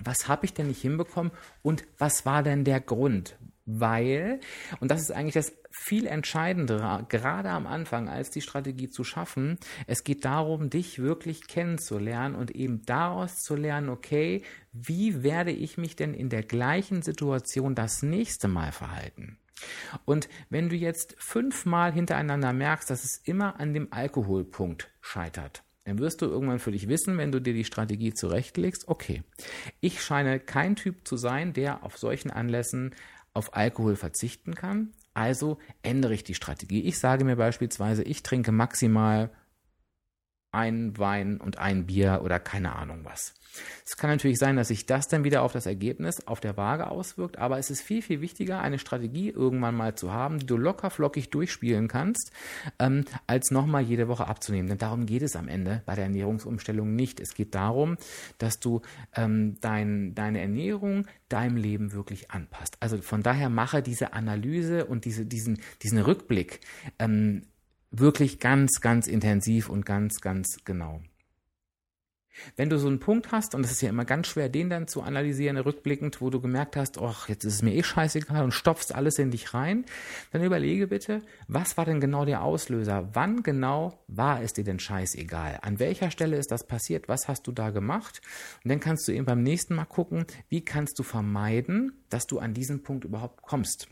was 0.02 0.28
habe 0.28 0.44
ich 0.46 0.54
denn 0.54 0.68
nicht 0.68 0.80
hinbekommen 0.80 1.32
und 1.62 1.84
was 1.98 2.26
war 2.26 2.42
denn 2.42 2.64
der 2.64 2.80
Grund? 2.80 3.36
Weil, 3.66 4.40
und 4.80 4.90
das 4.90 5.00
ist 5.00 5.10
eigentlich 5.10 5.34
das 5.34 5.52
viel 5.70 6.06
Entscheidendere, 6.06 7.06
gerade 7.08 7.48
am 7.48 7.66
Anfang, 7.66 8.08
als 8.08 8.30
die 8.30 8.42
Strategie 8.42 8.90
zu 8.90 9.04
schaffen, 9.04 9.58
es 9.86 10.04
geht 10.04 10.24
darum, 10.24 10.68
dich 10.68 10.98
wirklich 10.98 11.46
kennenzulernen 11.46 12.34
und 12.34 12.50
eben 12.50 12.84
daraus 12.84 13.36
zu 13.36 13.56
lernen, 13.56 13.88
okay, 13.88 14.42
wie 14.72 15.22
werde 15.22 15.50
ich 15.50 15.78
mich 15.78 15.96
denn 15.96 16.12
in 16.12 16.28
der 16.28 16.42
gleichen 16.42 17.02
Situation 17.02 17.74
das 17.74 18.02
nächste 18.02 18.48
Mal 18.48 18.70
verhalten? 18.70 19.38
Und 20.04 20.28
wenn 20.50 20.68
du 20.68 20.76
jetzt 20.76 21.14
fünfmal 21.18 21.92
hintereinander 21.92 22.52
merkst, 22.52 22.90
dass 22.90 23.04
es 23.04 23.16
immer 23.24 23.58
an 23.60 23.72
dem 23.72 23.92
Alkoholpunkt 23.92 24.90
scheitert, 25.00 25.62
dann 25.84 25.98
wirst 25.98 26.22
du 26.22 26.26
irgendwann 26.26 26.58
für 26.58 26.72
dich 26.72 26.88
wissen, 26.88 27.18
wenn 27.18 27.32
du 27.32 27.40
dir 27.40 27.52
die 27.52 27.64
Strategie 27.64 28.14
zurechtlegst, 28.14 28.88
okay, 28.88 29.22
ich 29.80 30.02
scheine 30.02 30.40
kein 30.40 30.76
Typ 30.76 31.06
zu 31.06 31.16
sein, 31.16 31.52
der 31.52 31.84
auf 31.84 31.98
solchen 31.98 32.30
Anlässen 32.30 32.94
auf 33.34 33.54
Alkohol 33.54 33.96
verzichten 33.96 34.54
kann. 34.54 34.92
Also 35.12 35.58
ändere 35.82 36.14
ich 36.14 36.24
die 36.24 36.34
Strategie. 36.34 36.82
Ich 36.82 36.98
sage 36.98 37.24
mir 37.24 37.36
beispielsweise, 37.36 38.02
ich 38.02 38.22
trinke 38.22 38.50
maximal 38.50 39.30
ein 40.54 40.96
Wein 40.98 41.38
und 41.40 41.58
ein 41.58 41.86
Bier 41.86 42.20
oder 42.24 42.38
keine 42.38 42.74
Ahnung 42.74 43.00
was. 43.04 43.34
Es 43.84 43.96
kann 43.96 44.10
natürlich 44.10 44.38
sein, 44.38 44.56
dass 44.56 44.68
sich 44.68 44.86
das 44.86 45.08
dann 45.08 45.24
wieder 45.24 45.42
auf 45.42 45.52
das 45.52 45.66
Ergebnis 45.66 46.26
auf 46.26 46.40
der 46.40 46.56
Waage 46.56 46.90
auswirkt, 46.90 47.38
aber 47.38 47.58
es 47.58 47.70
ist 47.70 47.82
viel, 47.82 48.02
viel 48.02 48.20
wichtiger, 48.20 48.60
eine 48.60 48.78
Strategie 48.78 49.30
irgendwann 49.30 49.74
mal 49.74 49.94
zu 49.94 50.12
haben, 50.12 50.38
die 50.38 50.46
du 50.46 50.56
locker 50.56 50.90
flockig 50.90 51.30
durchspielen 51.30 51.88
kannst, 51.88 52.32
ähm, 52.78 53.04
als 53.26 53.50
nochmal 53.50 53.82
jede 53.82 54.08
Woche 54.08 54.26
abzunehmen. 54.26 54.68
Denn 54.68 54.78
darum 54.78 55.06
geht 55.06 55.22
es 55.22 55.36
am 55.36 55.48
Ende 55.48 55.82
bei 55.86 55.94
der 55.94 56.04
Ernährungsumstellung 56.04 56.94
nicht. 56.94 57.20
Es 57.20 57.34
geht 57.34 57.54
darum, 57.54 57.96
dass 58.38 58.58
du 58.58 58.82
ähm, 59.14 59.56
dein, 59.60 60.14
deine 60.14 60.40
Ernährung 60.40 61.06
deinem 61.28 61.56
Leben 61.56 61.92
wirklich 61.92 62.30
anpasst. 62.30 62.76
Also 62.80 62.98
von 63.02 63.22
daher 63.22 63.48
mache 63.48 63.82
diese 63.82 64.12
Analyse 64.12 64.86
und 64.86 65.04
diese, 65.04 65.26
diesen, 65.26 65.60
diesen 65.82 65.98
Rückblick 65.98 66.60
ähm, 66.98 67.42
wirklich 67.98 68.38
ganz, 68.40 68.80
ganz 68.80 69.06
intensiv 69.06 69.68
und 69.68 69.86
ganz, 69.86 70.20
ganz 70.20 70.58
genau. 70.64 71.00
Wenn 72.56 72.70
du 72.70 72.78
so 72.78 72.86
einen 72.88 73.00
Punkt 73.00 73.32
hast, 73.32 73.54
und 73.54 73.64
es 73.64 73.72
ist 73.72 73.82
ja 73.82 73.88
immer 73.88 74.04
ganz 74.04 74.28
schwer, 74.28 74.48
den 74.48 74.70
dann 74.70 74.88
zu 74.88 75.02
analysieren, 75.02 75.56
rückblickend, 75.56 76.20
wo 76.20 76.30
du 76.30 76.40
gemerkt 76.40 76.76
hast, 76.76 76.98
ach, 76.98 77.28
jetzt 77.28 77.44
ist 77.44 77.54
es 77.54 77.62
mir 77.62 77.74
eh 77.74 77.82
scheißegal 77.82 78.44
und 78.44 78.52
stopfst 78.52 78.94
alles 78.94 79.18
in 79.18 79.30
dich 79.30 79.54
rein, 79.54 79.84
dann 80.32 80.42
überlege 80.42 80.86
bitte, 80.86 81.22
was 81.48 81.76
war 81.76 81.84
denn 81.84 82.00
genau 82.00 82.24
der 82.24 82.42
Auslöser? 82.42 83.10
Wann 83.12 83.42
genau 83.42 83.98
war 84.08 84.42
es 84.42 84.52
dir 84.52 84.64
denn 84.64 84.78
scheißegal? 84.78 85.58
An 85.62 85.78
welcher 85.78 86.10
Stelle 86.10 86.36
ist 86.36 86.50
das 86.50 86.66
passiert? 86.66 87.08
Was 87.08 87.28
hast 87.28 87.46
du 87.46 87.52
da 87.52 87.70
gemacht? 87.70 88.20
Und 88.62 88.70
dann 88.70 88.80
kannst 88.80 89.06
du 89.08 89.12
eben 89.12 89.24
beim 89.24 89.42
nächsten 89.42 89.74
Mal 89.74 89.84
gucken, 89.84 90.26
wie 90.48 90.64
kannst 90.64 90.98
du 90.98 91.02
vermeiden, 91.02 92.04
dass 92.10 92.26
du 92.26 92.38
an 92.38 92.54
diesen 92.54 92.82
Punkt 92.82 93.04
überhaupt 93.04 93.42
kommst. 93.42 93.88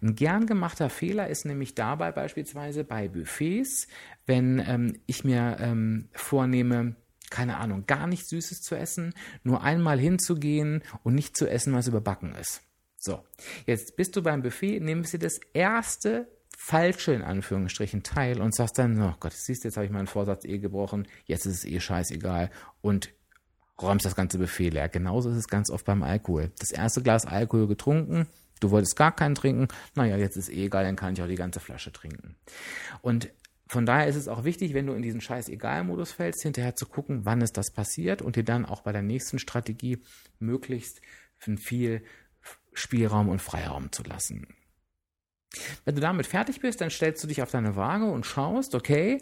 Ein 0.00 0.14
gern 0.14 0.46
gemachter 0.46 0.90
Fehler 0.90 1.28
ist 1.28 1.44
nämlich 1.44 1.74
dabei 1.74 2.12
beispielsweise 2.12 2.84
bei 2.84 3.08
Buffets, 3.08 3.88
wenn 4.26 4.62
ähm, 4.66 5.00
ich 5.06 5.24
mir 5.24 5.56
ähm, 5.60 6.08
vornehme, 6.12 6.94
keine 7.30 7.56
Ahnung, 7.56 7.86
gar 7.86 8.06
nichts 8.06 8.28
Süßes 8.30 8.60
zu 8.60 8.74
essen, 8.74 9.14
nur 9.42 9.62
einmal 9.62 9.98
hinzugehen 9.98 10.82
und 11.02 11.14
nicht 11.14 11.36
zu 11.36 11.48
essen, 11.48 11.74
was 11.74 11.88
überbacken 11.88 12.34
ist. 12.34 12.62
So, 12.98 13.22
jetzt 13.66 13.96
bist 13.96 14.16
du 14.16 14.22
beim 14.22 14.42
Buffet, 14.42 14.80
nimmst 14.80 15.12
dir 15.12 15.18
das 15.18 15.38
erste 15.52 16.28
falsche, 16.56 17.12
in 17.12 17.22
Anführungsstrichen, 17.22 18.02
Teil 18.02 18.40
und 18.40 18.54
sagst 18.54 18.78
dann, 18.78 19.00
oh 19.00 19.14
Gott, 19.20 19.34
siehst 19.34 19.62
du, 19.62 19.68
jetzt 19.68 19.76
habe 19.76 19.86
ich 19.86 19.92
meinen 19.92 20.06
Vorsatz 20.06 20.44
eh 20.44 20.58
gebrochen, 20.58 21.06
jetzt 21.26 21.46
ist 21.46 21.58
es 21.58 21.64
eh 21.64 21.78
scheißegal 21.78 22.50
und 22.80 23.10
räumst 23.80 24.06
das 24.06 24.16
ganze 24.16 24.38
Buffet 24.38 24.70
leer. 24.70 24.88
Genauso 24.88 25.30
ist 25.30 25.36
es 25.36 25.48
ganz 25.48 25.70
oft 25.70 25.84
beim 25.84 26.02
Alkohol. 26.02 26.50
Das 26.58 26.70
erste 26.70 27.02
Glas 27.02 27.26
Alkohol 27.26 27.68
getrunken, 27.68 28.26
du 28.60 28.70
wolltest 28.70 28.96
gar 28.96 29.14
keinen 29.14 29.34
trinken, 29.34 29.68
naja, 29.94 30.16
jetzt 30.16 30.36
ist 30.36 30.48
eh 30.48 30.64
egal, 30.64 30.84
dann 30.84 30.96
kann 30.96 31.12
ich 31.12 31.22
auch 31.22 31.28
die 31.28 31.34
ganze 31.34 31.60
Flasche 31.60 31.92
trinken. 31.92 32.36
Und 33.02 33.28
von 33.68 33.84
daher 33.84 34.06
ist 34.06 34.16
es 34.16 34.28
auch 34.28 34.44
wichtig, 34.44 34.74
wenn 34.74 34.86
du 34.86 34.92
in 34.92 35.02
diesen 35.02 35.20
Scheiß-Egal-Modus 35.20 36.12
fällst, 36.12 36.42
hinterher 36.42 36.76
zu 36.76 36.86
gucken, 36.86 37.24
wann 37.24 37.40
ist 37.40 37.56
das 37.56 37.72
passiert 37.72 38.22
und 38.22 38.36
dir 38.36 38.44
dann 38.44 38.64
auch 38.64 38.82
bei 38.82 38.92
der 38.92 39.02
nächsten 39.02 39.38
Strategie 39.38 39.98
möglichst 40.38 41.00
viel 41.58 42.04
Spielraum 42.72 43.28
und 43.28 43.42
Freiraum 43.42 43.90
zu 43.90 44.02
lassen. 44.04 44.46
Wenn 45.84 45.94
du 45.94 46.00
damit 46.00 46.26
fertig 46.26 46.60
bist, 46.60 46.80
dann 46.80 46.90
stellst 46.90 47.22
du 47.24 47.28
dich 47.28 47.42
auf 47.42 47.50
deine 47.50 47.76
Waage 47.76 48.06
und 48.06 48.26
schaust, 48.26 48.74
okay, 48.74 49.20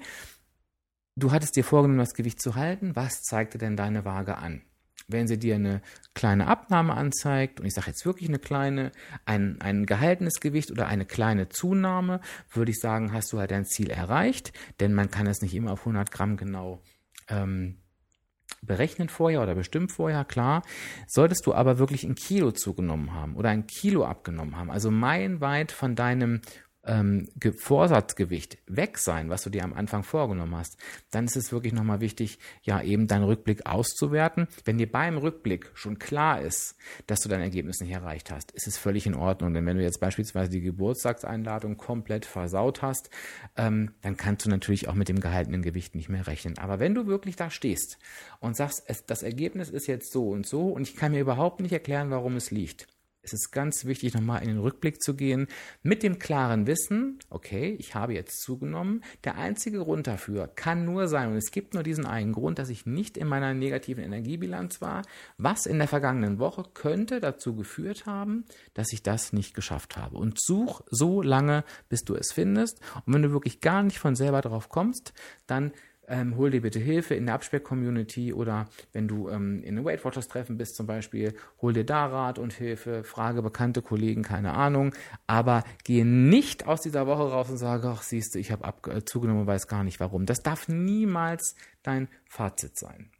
du 1.16 1.32
hattest 1.32 1.56
dir 1.56 1.64
vorgenommen, 1.64 1.98
das 1.98 2.14
Gewicht 2.14 2.42
zu 2.42 2.54
halten, 2.54 2.96
was 2.96 3.22
zeigte 3.22 3.56
denn 3.56 3.76
deine 3.76 4.04
Waage 4.04 4.36
an? 4.36 4.62
Wenn 5.08 5.28
sie 5.28 5.38
dir 5.38 5.56
eine 5.56 5.82
kleine 6.14 6.46
Abnahme 6.46 6.94
anzeigt, 6.94 7.60
und 7.60 7.66
ich 7.66 7.74
sage 7.74 7.88
jetzt 7.88 8.06
wirklich 8.06 8.28
eine 8.28 8.38
kleine, 8.38 8.92
ein, 9.26 9.60
ein 9.60 9.86
gehaltenes 9.86 10.40
Gewicht 10.40 10.70
oder 10.70 10.86
eine 10.86 11.04
kleine 11.04 11.48
Zunahme, 11.48 12.20
würde 12.52 12.70
ich 12.70 12.80
sagen, 12.80 13.12
hast 13.12 13.32
du 13.32 13.38
halt 13.38 13.50
dein 13.50 13.66
Ziel 13.66 13.90
erreicht, 13.90 14.52
denn 14.80 14.94
man 14.94 15.10
kann 15.10 15.26
es 15.26 15.40
nicht 15.40 15.54
immer 15.54 15.72
auf 15.72 15.80
100 15.80 16.10
Gramm 16.10 16.36
genau 16.36 16.82
ähm, 17.28 17.78
berechnen 18.62 19.08
vorher 19.08 19.42
oder 19.42 19.54
bestimmt 19.54 19.92
vorher, 19.92 20.24
klar. 20.24 20.62
Solltest 21.06 21.46
du 21.46 21.54
aber 21.54 21.78
wirklich 21.78 22.04
ein 22.04 22.14
Kilo 22.14 22.52
zugenommen 22.52 23.12
haben 23.12 23.36
oder 23.36 23.50
ein 23.50 23.66
Kilo 23.66 24.04
abgenommen 24.04 24.56
haben, 24.56 24.70
also 24.70 24.90
meilenweit 24.90 25.72
von 25.72 25.94
deinem 25.94 26.40
ähm, 26.86 27.28
Vorsatzgewicht 27.56 28.58
weg 28.66 28.98
sein, 28.98 29.30
was 29.30 29.42
du 29.42 29.50
dir 29.50 29.64
am 29.64 29.72
Anfang 29.72 30.02
vorgenommen 30.02 30.56
hast, 30.56 30.76
dann 31.10 31.24
ist 31.24 31.36
es 31.36 31.52
wirklich 31.52 31.72
nochmal 31.72 32.00
wichtig, 32.00 32.38
ja, 32.62 32.82
eben 32.82 33.06
deinen 33.06 33.24
Rückblick 33.24 33.66
auszuwerten. 33.66 34.48
Wenn 34.64 34.78
dir 34.78 34.90
beim 34.90 35.18
Rückblick 35.18 35.70
schon 35.74 35.98
klar 35.98 36.40
ist, 36.40 36.76
dass 37.06 37.20
du 37.20 37.28
dein 37.28 37.40
Ergebnis 37.40 37.80
nicht 37.80 37.92
erreicht 37.92 38.30
hast, 38.30 38.52
ist 38.52 38.66
es 38.66 38.78
völlig 38.78 39.06
in 39.06 39.14
Ordnung. 39.14 39.54
Denn 39.54 39.66
wenn 39.66 39.76
du 39.76 39.82
jetzt 39.82 40.00
beispielsweise 40.00 40.50
die 40.50 40.60
Geburtstagseinladung 40.60 41.76
komplett 41.76 42.26
versaut 42.26 42.82
hast, 42.82 43.10
ähm, 43.56 43.92
dann 44.02 44.16
kannst 44.16 44.46
du 44.46 44.50
natürlich 44.50 44.88
auch 44.88 44.94
mit 44.94 45.08
dem 45.08 45.20
gehaltenen 45.20 45.62
Gewicht 45.62 45.94
nicht 45.94 46.08
mehr 46.08 46.26
rechnen. 46.26 46.58
Aber 46.58 46.78
wenn 46.78 46.94
du 46.94 47.06
wirklich 47.06 47.36
da 47.36 47.50
stehst 47.50 47.98
und 48.40 48.56
sagst, 48.56 48.82
es, 48.86 49.06
das 49.06 49.22
Ergebnis 49.22 49.70
ist 49.70 49.86
jetzt 49.86 50.12
so 50.12 50.28
und 50.28 50.46
so 50.46 50.68
und 50.68 50.82
ich 50.82 50.96
kann 50.96 51.12
mir 51.12 51.20
überhaupt 51.20 51.60
nicht 51.60 51.72
erklären, 51.72 52.10
warum 52.10 52.36
es 52.36 52.50
liegt, 52.50 52.86
es 53.24 53.32
ist 53.32 53.50
ganz 53.50 53.84
wichtig, 53.84 54.14
nochmal 54.14 54.42
in 54.42 54.48
den 54.48 54.58
Rückblick 54.58 55.02
zu 55.02 55.14
gehen, 55.14 55.46
mit 55.82 56.02
dem 56.02 56.18
klaren 56.18 56.66
Wissen, 56.66 57.18
okay, 57.30 57.76
ich 57.78 57.94
habe 57.94 58.14
jetzt 58.14 58.40
zugenommen. 58.42 59.02
Der 59.24 59.36
einzige 59.36 59.78
Grund 59.78 60.06
dafür 60.06 60.48
kann 60.48 60.84
nur 60.84 61.08
sein, 61.08 61.30
und 61.30 61.36
es 61.36 61.50
gibt 61.50 61.74
nur 61.74 61.82
diesen 61.82 62.06
einen 62.06 62.32
Grund, 62.32 62.58
dass 62.58 62.68
ich 62.68 62.86
nicht 62.86 63.16
in 63.16 63.26
meiner 63.26 63.54
negativen 63.54 64.04
Energiebilanz 64.04 64.80
war. 64.80 65.02
Was 65.38 65.66
in 65.66 65.78
der 65.78 65.88
vergangenen 65.88 66.38
Woche 66.38 66.64
könnte 66.74 67.20
dazu 67.20 67.54
geführt 67.56 68.06
haben, 68.06 68.44
dass 68.74 68.92
ich 68.92 69.02
das 69.02 69.32
nicht 69.32 69.54
geschafft 69.54 69.96
habe. 69.96 70.16
Und 70.16 70.38
such 70.40 70.82
so 70.90 71.22
lange, 71.22 71.64
bis 71.88 72.04
du 72.04 72.14
es 72.14 72.32
findest. 72.32 72.80
Und 73.06 73.14
wenn 73.14 73.22
du 73.22 73.32
wirklich 73.32 73.60
gar 73.60 73.82
nicht 73.82 73.98
von 73.98 74.14
selber 74.14 74.42
drauf 74.42 74.68
kommst, 74.68 75.12
dann 75.46 75.72
ähm, 76.08 76.36
hol 76.36 76.50
dir 76.50 76.62
bitte 76.62 76.78
Hilfe 76.78 77.14
in 77.14 77.26
der 77.26 77.34
Abspeck-Community 77.34 78.32
oder 78.32 78.68
wenn 78.92 79.08
du 79.08 79.28
ähm, 79.28 79.62
in 79.62 79.76
einem 79.76 79.84
Weight 79.84 80.04
Watchers 80.04 80.28
Treffen 80.28 80.56
bist 80.56 80.76
zum 80.76 80.86
Beispiel, 80.86 81.34
hol 81.60 81.72
dir 81.72 81.84
da 81.84 82.06
Rat 82.06 82.38
und 82.38 82.52
Hilfe, 82.52 83.04
frage 83.04 83.42
bekannte 83.42 83.82
Kollegen, 83.82 84.22
keine 84.22 84.54
Ahnung, 84.54 84.94
aber 85.26 85.64
gehe 85.84 86.04
nicht 86.04 86.66
aus 86.66 86.82
dieser 86.82 87.06
Woche 87.06 87.30
raus 87.30 87.50
und 87.50 87.58
sage, 87.58 87.88
ach 87.88 88.02
siehst 88.02 88.34
du, 88.34 88.38
ich 88.38 88.50
habe 88.50 88.72
äh, 88.90 89.04
zugenommen, 89.04 89.46
weiß 89.46 89.68
gar 89.68 89.84
nicht 89.84 90.00
warum. 90.00 90.26
Das 90.26 90.42
darf 90.42 90.68
niemals 90.68 91.56
dein 91.82 92.08
Fazit 92.24 92.76
sein. 92.76 93.10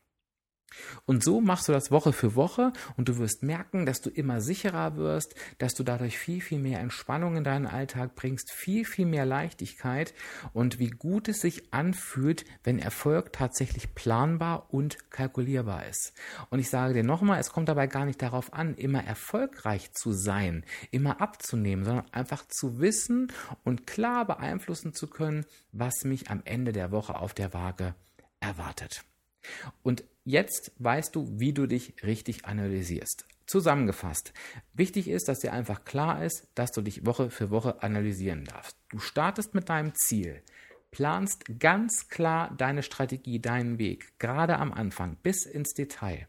Und 1.07 1.23
so 1.23 1.41
machst 1.41 1.69
du 1.69 1.73
das 1.73 1.91
Woche 1.91 2.13
für 2.13 2.35
Woche 2.35 2.73
und 2.97 3.09
du 3.09 3.19
wirst 3.19 3.43
merken, 3.43 3.87
dass 3.87 4.01
du 4.01 4.11
immer 4.11 4.41
sicherer 4.41 4.97
wirst, 4.97 5.35
dass 5.59 5.75
du 5.75 5.83
dadurch 5.83 6.19
viel, 6.19 6.41
viel 6.41 6.59
mehr 6.59 6.81
Entspannung 6.81 7.37
in 7.37 7.45
deinen 7.45 7.67
Alltag 7.67 8.15
bringst, 8.15 8.51
viel, 8.51 8.85
viel 8.85 9.07
mehr 9.07 9.27
Leichtigkeit 9.27 10.15
und 10.53 10.79
wie 10.79 10.91
gut 10.91 11.29
es 11.29 11.41
sich 11.41 11.73
anfühlt, 11.73 12.45
wenn 12.63 12.79
Erfolg 12.79 13.33
tatsächlich 13.33 13.95
planbar 13.95 14.73
und 14.73 15.11
kalkulierbar 15.11 15.87
ist. 15.87 16.13
Und 16.51 16.59
ich 16.59 16.71
sage 16.71 16.95
dir 16.95 17.05
nochmal, 17.05 17.41
es 17.41 17.51
kommt 17.51 17.69
dabei 17.69 17.87
gar 17.87 18.05
nicht 18.05 18.23
darauf 18.23 18.53
an, 18.53 18.75
immer 18.75 19.05
erfolgreich 19.05 19.93
zu 19.93 20.13
sein, 20.13 20.65
immer 20.91 21.21
abzunehmen, 21.21 21.85
sondern 21.85 22.07
einfach 22.13 22.47
zu 22.47 22.81
wissen 22.81 23.33
und 23.65 23.87
klar 23.87 24.27
beeinflussen 24.27 24.95
zu 24.95 25.07
können, 25.07 25.45
was 25.73 26.05
mich 26.05 26.31
am 26.31 26.43
Ende 26.45 26.73
der 26.73 26.91
Woche 26.91 27.17
auf 27.17 27.35
der 27.35 27.53
Waage 27.53 27.95
erwartet. 28.41 29.05
Und 29.83 30.05
jetzt 30.25 30.73
weißt 30.79 31.15
du, 31.15 31.29
wie 31.31 31.53
du 31.53 31.67
dich 31.67 32.03
richtig 32.03 32.45
analysierst. 32.45 33.27
Zusammengefasst, 33.47 34.33
wichtig 34.73 35.09
ist, 35.09 35.29
dass 35.29 35.41
dir 35.41 35.53
einfach 35.53 35.85
klar 35.85 36.25
ist, 36.25 36.49
dass 36.55 36.73
du 36.73 36.81
dich 36.81 37.05
Woche 37.05 37.29
für 37.29 37.51
Woche 37.51 37.83
analysieren 37.83 38.45
darfst. 38.45 38.77
Du 38.89 38.99
startest 38.99 39.55
mit 39.55 39.69
deinem 39.69 39.95
Ziel 39.95 40.43
planst 40.95 41.59
ganz 41.59 42.09
klar 42.09 42.55
deine 42.57 42.85
Strategie, 42.85 43.41
deinen 43.41 43.81
Weg, 43.81 44.17
gerade 44.21 44.61
am 44.61 44.73
Anfang 44.73 45.17
bis 45.25 45.45
ins 45.45 45.75
Detail. 45.75 46.29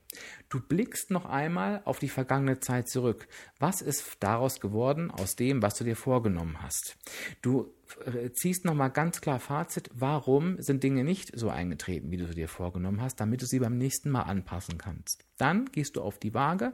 Du 0.50 0.60
blickst 0.60 1.12
noch 1.12 1.26
einmal 1.26 1.84
auf 1.86 2.00
die 2.00 2.10
vergangene 2.10 2.60
Zeit 2.60 2.90
zurück. 2.90 3.28
Was 3.60 3.84
ist 3.84 4.18
daraus 4.22 4.60
geworden 4.60 5.12
aus 5.12 5.36
dem, 5.36 5.62
was 5.62 5.76
du 5.76 5.84
dir 5.84 5.96
vorgenommen 5.96 6.64
hast? 6.64 6.98
Du 7.44 7.76
äh, 8.06 8.32
ziehst 8.32 8.66
nochmal 8.66 8.90
ganz 8.90 9.22
klar 9.22 9.40
Fazit, 9.40 9.92
warum 9.94 10.60
sind 10.60 10.82
Dinge 10.82 11.04
nicht 11.04 11.38
so 11.38 11.50
eingetreten, 11.50 12.10
wie 12.10 12.18
du 12.18 12.26
sie 12.26 12.34
dir 12.34 12.48
vorgenommen 12.48 13.04
hast, 13.04 13.20
damit 13.20 13.44
du 13.44 13.46
sie 13.46 13.60
beim 13.60 13.78
nächsten 13.78 14.10
Mal 14.10 14.24
anpassen 14.24 14.80
kannst. 14.80 15.26
Dann 15.38 15.66
gehst 15.66 15.96
du 15.96 16.02
auf 16.02 16.18
die 16.18 16.34
Waage, 16.34 16.72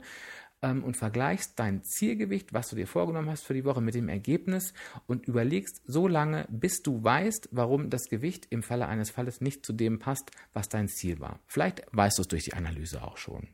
ähm, 0.62 0.84
und 0.84 0.98
vergleichst 0.98 1.60
dein 1.60 1.84
Zielgewicht, 1.84 2.54
was 2.54 2.70
du 2.70 2.76
dir 2.76 2.88
vorgenommen 2.88 3.30
hast 3.30 3.46
für 3.46 3.54
die 3.54 3.66
Woche 3.66 3.82
mit 3.82 3.96
dem 3.96 4.10
Ergebnis 4.10 4.74
und 5.08 5.28
überlegst 5.28 5.82
so 5.86 6.08
lange, 6.08 6.48
bis 6.50 6.82
du 6.82 7.04
weißt, 7.04 7.50
warum 7.52 7.90
das 7.90 8.10
Gewicht 8.10 8.48
im 8.50 8.64
Falle 8.64 8.88
eines 8.88 9.10
Falles 9.10 9.42
nicht 9.42 9.66
zu 9.66 9.74
dem 9.74 10.00
passt, 10.00 10.32
was 10.54 10.70
dein 10.70 10.88
Ziel 10.88 11.20
war. 11.20 11.40
Vielleicht 11.48 11.84
weißt 11.92 12.18
du 12.18 12.22
es 12.22 12.28
durch 12.28 12.44
die 12.46 12.54
Analyse 12.54 13.04
auch 13.04 13.18
schon. 13.18 13.48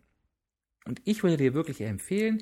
Und 0.85 1.01
ich 1.03 1.23
würde 1.23 1.37
dir 1.37 1.53
wirklich 1.53 1.81
empfehlen, 1.81 2.41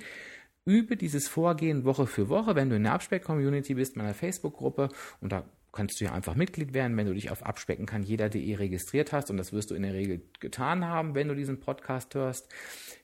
übe 0.66 0.98
dieses 0.98 1.28
Vorgehen 1.28 1.84
Woche 1.84 2.08
für 2.08 2.30
Woche, 2.30 2.56
wenn 2.56 2.70
du 2.70 2.76
in 2.76 2.84
der 2.84 2.94
Abspeck-Community 2.94 3.76
bist, 3.76 3.96
meiner 3.96 4.14
Facebook-Gruppe 4.14 4.90
und 5.22 5.32
da 5.32 5.46
kannst 5.76 6.00
du 6.00 6.06
ja 6.06 6.14
einfach 6.14 6.36
Mitglied 6.36 6.74
werden, 6.74 6.98
wenn 6.98 7.06
du 7.06 7.14
dich 7.14 7.30
auf 7.30 7.46
abspecken 7.46 7.86
kann 7.86 8.02
jeder.de 8.02 8.56
registriert 8.56 9.12
hast 9.12 9.30
und 9.30 9.38
das 9.38 9.54
wirst 9.54 9.72
du 9.72 9.76
in 9.76 9.84
der 9.84 9.94
Regel 9.94 10.22
getan 10.40 10.86
haben, 10.86 11.14
wenn 11.14 11.28
du 11.28 11.36
diesen 11.36 11.60
Podcast 11.60 12.16
hörst. 12.16 12.48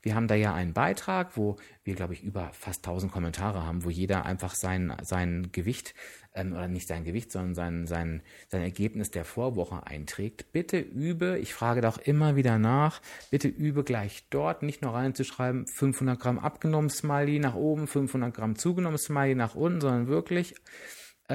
Wir 0.02 0.16
haben 0.16 0.28
da 0.28 0.36
ja 0.36 0.54
einen 0.54 0.74
Beitrag, 0.74 1.38
wo 1.38 1.58
wir, 1.84 1.96
glaube 1.96 2.14
ich, 2.14 2.24
über 2.24 2.50
fast 2.54 2.86
1000 2.88 3.12
Kommentare 3.12 3.66
haben, 3.66 3.84
wo 3.84 3.90
jeder 3.90 4.26
einfach 4.26 4.56
sein, 4.56 4.96
sein 5.04 5.50
Gewicht 5.52 5.94
ähm, 6.34 6.54
oder 6.54 6.68
nicht 6.68 6.88
sein 6.88 7.04
Gewicht, 7.04 7.32
sondern 7.32 7.56
sein, 7.56 7.88
sein, 7.88 8.22
sein 8.48 8.62
Ergebnis 8.62 9.12
der 9.12 9.26
Vorwoche 9.26 9.86
einträgt. 9.86 10.52
Bitte 10.52 10.80
übe, 10.80 11.38
ich 11.40 11.54
frage 11.54 11.82
doch 11.82 11.98
immer 11.98 12.36
wieder 12.36 12.58
nach, 12.58 13.02
bitte 13.30 13.48
übe 13.48 13.84
gleich 13.84 14.26
dort, 14.30 14.64
nicht 14.64 14.82
nur 14.82 14.94
reinzuschreiben, 14.94 15.68
500 15.68 16.20
Gramm 16.20 16.40
abgenommen, 16.40 16.90
Smiley 16.90 17.40
nach 17.40 17.56
oben, 17.56 17.88
500 17.88 18.34
Gramm 18.34 18.56
zugenommen, 18.56 18.98
Smiley 18.98 19.36
nach 19.36 19.56
unten, 19.56 19.82
sondern 19.82 20.08
wirklich 20.08 20.56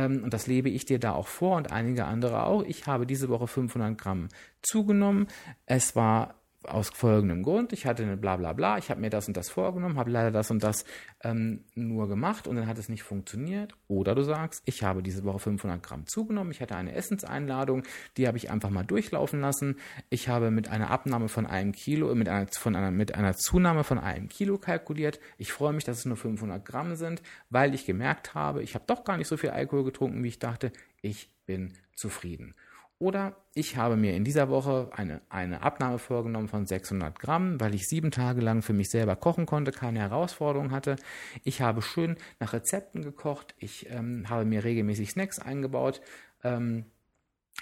und 0.04 0.30
das 0.30 0.46
lebe 0.46 0.68
ich 0.68 0.84
dir 0.84 0.98
da 0.98 1.12
auch 1.12 1.28
vor 1.28 1.56
und 1.56 1.72
einige 1.72 2.04
andere 2.04 2.44
auch. 2.44 2.62
Ich 2.62 2.86
habe 2.86 3.06
diese 3.06 3.28
Woche 3.28 3.46
500 3.46 3.96
Gramm 3.96 4.28
zugenommen. 4.62 5.28
Es 5.64 5.96
war 5.96 6.34
aus 6.66 6.90
folgendem 6.90 7.42
Grund, 7.42 7.72
ich 7.72 7.86
hatte 7.86 8.02
eine 8.02 8.16
bla 8.16 8.36
bla 8.36 8.52
bla, 8.52 8.78
ich 8.78 8.90
habe 8.90 9.00
mir 9.00 9.10
das 9.10 9.28
und 9.28 9.36
das 9.36 9.50
vorgenommen, 9.50 9.98
habe 9.98 10.10
leider 10.10 10.30
das 10.30 10.50
und 10.50 10.62
das 10.62 10.84
ähm, 11.22 11.64
nur 11.74 12.08
gemacht 12.08 12.46
und 12.46 12.56
dann 12.56 12.66
hat 12.66 12.78
es 12.78 12.88
nicht 12.88 13.02
funktioniert. 13.02 13.74
Oder 13.88 14.14
du 14.14 14.22
sagst, 14.22 14.62
ich 14.64 14.82
habe 14.82 15.02
diese 15.02 15.24
Woche 15.24 15.38
500 15.38 15.82
Gramm 15.82 16.06
zugenommen, 16.06 16.50
ich 16.50 16.60
hatte 16.60 16.76
eine 16.76 16.94
Essenseinladung, 16.94 17.82
die 18.16 18.26
habe 18.26 18.38
ich 18.38 18.50
einfach 18.50 18.70
mal 18.70 18.84
durchlaufen 18.84 19.40
lassen. 19.40 19.76
Ich 20.10 20.28
habe 20.28 20.50
mit 20.50 20.68
einer 20.68 20.90
Abnahme 20.90 21.28
von 21.28 21.46
einem 21.46 21.72
Kilo, 21.72 22.14
mit 22.14 22.28
einer, 22.28 22.46
von 22.48 22.76
einer, 22.76 22.90
mit 22.90 23.14
einer 23.14 23.36
Zunahme 23.36 23.84
von 23.84 23.98
einem 23.98 24.28
Kilo 24.28 24.58
kalkuliert. 24.58 25.20
Ich 25.38 25.52
freue 25.52 25.72
mich, 25.72 25.84
dass 25.84 25.98
es 25.98 26.04
nur 26.04 26.16
500 26.16 26.64
Gramm 26.64 26.96
sind, 26.96 27.22
weil 27.50 27.74
ich 27.74 27.86
gemerkt 27.86 28.34
habe, 28.34 28.62
ich 28.62 28.74
habe 28.74 28.84
doch 28.86 29.04
gar 29.04 29.16
nicht 29.16 29.28
so 29.28 29.36
viel 29.36 29.50
Alkohol 29.50 29.84
getrunken, 29.84 30.22
wie 30.22 30.28
ich 30.28 30.38
dachte. 30.38 30.72
Ich 31.02 31.30
bin 31.46 31.72
zufrieden. 31.94 32.54
Oder 32.98 33.36
ich 33.54 33.76
habe 33.76 33.96
mir 33.96 34.14
in 34.14 34.24
dieser 34.24 34.48
Woche 34.48 34.88
eine, 34.92 35.20
eine 35.28 35.60
Abnahme 35.62 35.98
vorgenommen 35.98 36.48
von 36.48 36.64
600 36.64 37.18
Gramm, 37.18 37.60
weil 37.60 37.74
ich 37.74 37.88
sieben 37.88 38.10
Tage 38.10 38.40
lang 38.40 38.62
für 38.62 38.72
mich 38.72 38.88
selber 38.88 39.16
kochen 39.16 39.44
konnte, 39.44 39.70
keine 39.70 39.98
Herausforderung 39.98 40.70
hatte. 40.70 40.96
Ich 41.44 41.60
habe 41.60 41.82
schön 41.82 42.16
nach 42.40 42.54
Rezepten 42.54 43.02
gekocht. 43.02 43.54
Ich 43.58 43.90
ähm, 43.90 44.30
habe 44.30 44.46
mir 44.46 44.64
regelmäßig 44.64 45.10
Snacks 45.10 45.38
eingebaut. 45.38 46.00
Ähm, 46.42 46.86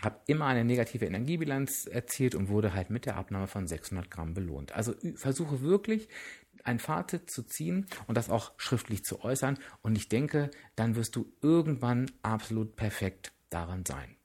habe 0.03 0.20
immer 0.27 0.47
eine 0.47 0.64
negative 0.64 1.05
Energiebilanz 1.05 1.87
erzielt 1.87 2.35
und 2.35 2.49
wurde 2.49 2.75
halt 2.75 2.90
mit 2.90 3.07
der 3.07 3.16
Abnahme 3.16 3.47
von 3.47 3.66
600 3.66 4.11
Gramm 4.11 4.35
belohnt. 4.35 4.73
Also 4.73 4.94
versuche 5.16 5.62
wirklich 5.62 6.09
ein 6.62 6.79
Fazit 6.79 7.31
zu 7.31 7.42
ziehen 7.42 7.87
und 8.07 8.16
das 8.16 8.31
auch 8.31 8.53
schriftlich 8.57 9.05
zu 9.05 9.23
äußern. 9.23 9.59
Und 9.83 9.97
ich 9.97 10.09
denke, 10.09 10.51
dann 10.77 10.97
wirst 10.97 11.16
du 11.16 11.33
irgendwann 11.42 12.11
absolut 12.23 12.77
perfekt 12.77 13.33
daran 13.51 13.85
sein. 13.85 14.16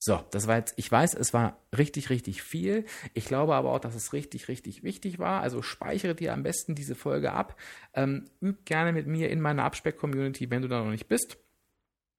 So, 0.00 0.24
das 0.30 0.46
war 0.46 0.56
jetzt, 0.56 0.74
ich 0.76 0.90
weiß, 0.90 1.14
es 1.14 1.34
war 1.34 1.58
richtig, 1.76 2.08
richtig 2.08 2.42
viel. 2.42 2.84
Ich 3.14 3.24
glaube 3.24 3.54
aber 3.56 3.72
auch, 3.72 3.80
dass 3.80 3.96
es 3.96 4.12
richtig, 4.12 4.46
richtig 4.46 4.84
wichtig 4.84 5.18
war. 5.18 5.42
Also 5.42 5.60
speichere 5.60 6.14
dir 6.14 6.32
am 6.32 6.44
besten 6.44 6.76
diese 6.76 6.94
Folge 6.94 7.32
ab. 7.32 7.56
Ähm, 7.94 8.30
üb 8.40 8.64
gerne 8.64 8.92
mit 8.92 9.08
mir 9.08 9.28
in 9.28 9.40
meiner 9.40 9.64
Abspeck-Community, 9.64 10.50
wenn 10.50 10.62
du 10.62 10.68
da 10.68 10.84
noch 10.84 10.90
nicht 10.90 11.08
bist. 11.08 11.38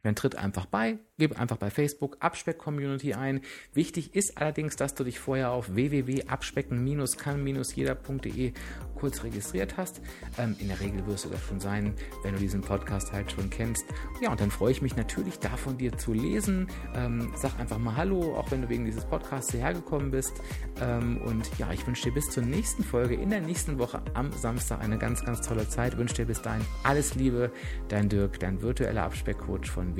Dann 0.03 0.15
tritt 0.15 0.35
einfach 0.35 0.65
bei, 0.65 0.99
gib 1.19 1.39
einfach 1.39 1.57
bei 1.57 1.69
Facebook 1.69 2.17
Abspeck-Community 2.21 3.13
ein. 3.13 3.41
Wichtig 3.73 4.15
ist 4.15 4.37
allerdings, 4.37 4.75
dass 4.75 4.95
du 4.95 5.03
dich 5.03 5.19
vorher 5.19 5.51
auf 5.51 5.75
www.abspecken-kann-jeder.de 5.75 8.53
kurz 8.95 9.23
registriert 9.23 9.77
hast. 9.77 10.01
Ähm, 10.37 10.55
in 10.59 10.69
der 10.69 10.79
Regel 10.79 11.05
wirst 11.07 11.25
du 11.25 11.29
das 11.29 11.43
schon 11.43 11.59
sein, 11.59 11.93
wenn 12.23 12.33
du 12.33 12.39
diesen 12.39 12.61
Podcast 12.61 13.11
halt 13.11 13.31
schon 13.31 13.49
kennst. 13.49 13.85
Ja, 14.21 14.29
und 14.31 14.39
dann 14.41 14.51
freue 14.51 14.71
ich 14.71 14.81
mich 14.81 14.95
natürlich 14.95 15.39
da 15.39 15.57
von 15.57 15.77
dir 15.77 15.97
zu 15.97 16.13
lesen. 16.13 16.67
Ähm, 16.95 17.33
sag 17.35 17.59
einfach 17.59 17.77
mal 17.77 17.95
Hallo, 17.95 18.35
auch 18.35 18.49
wenn 18.51 18.63
du 18.63 18.69
wegen 18.69 18.85
dieses 18.85 19.05
Podcasts 19.05 19.51
hierher 19.51 19.73
gekommen 19.73 20.11
bist. 20.11 20.41
Ähm, 20.81 21.21
und 21.21 21.49
ja, 21.57 21.71
ich 21.71 21.85
wünsche 21.85 22.03
dir 22.03 22.13
bis 22.13 22.29
zur 22.29 22.43
nächsten 22.43 22.83
Folge 22.83 23.15
in 23.15 23.29
der 23.29 23.41
nächsten 23.41 23.77
Woche 23.79 24.01
am 24.13 24.31
Samstag 24.31 24.79
eine 24.81 24.97
ganz, 24.97 25.25
ganz 25.25 25.41
tolle 25.41 25.67
Zeit. 25.67 25.97
Wünsche 25.97 26.15
dir 26.15 26.25
bis 26.25 26.41
dahin 26.41 26.63
alles 26.83 27.15
Liebe. 27.15 27.51
Dein 27.89 28.07
Dirk, 28.09 28.39
dein 28.39 28.61
virtueller 28.61 29.03
Abspeckcoach 29.03 29.69
von 29.69 29.95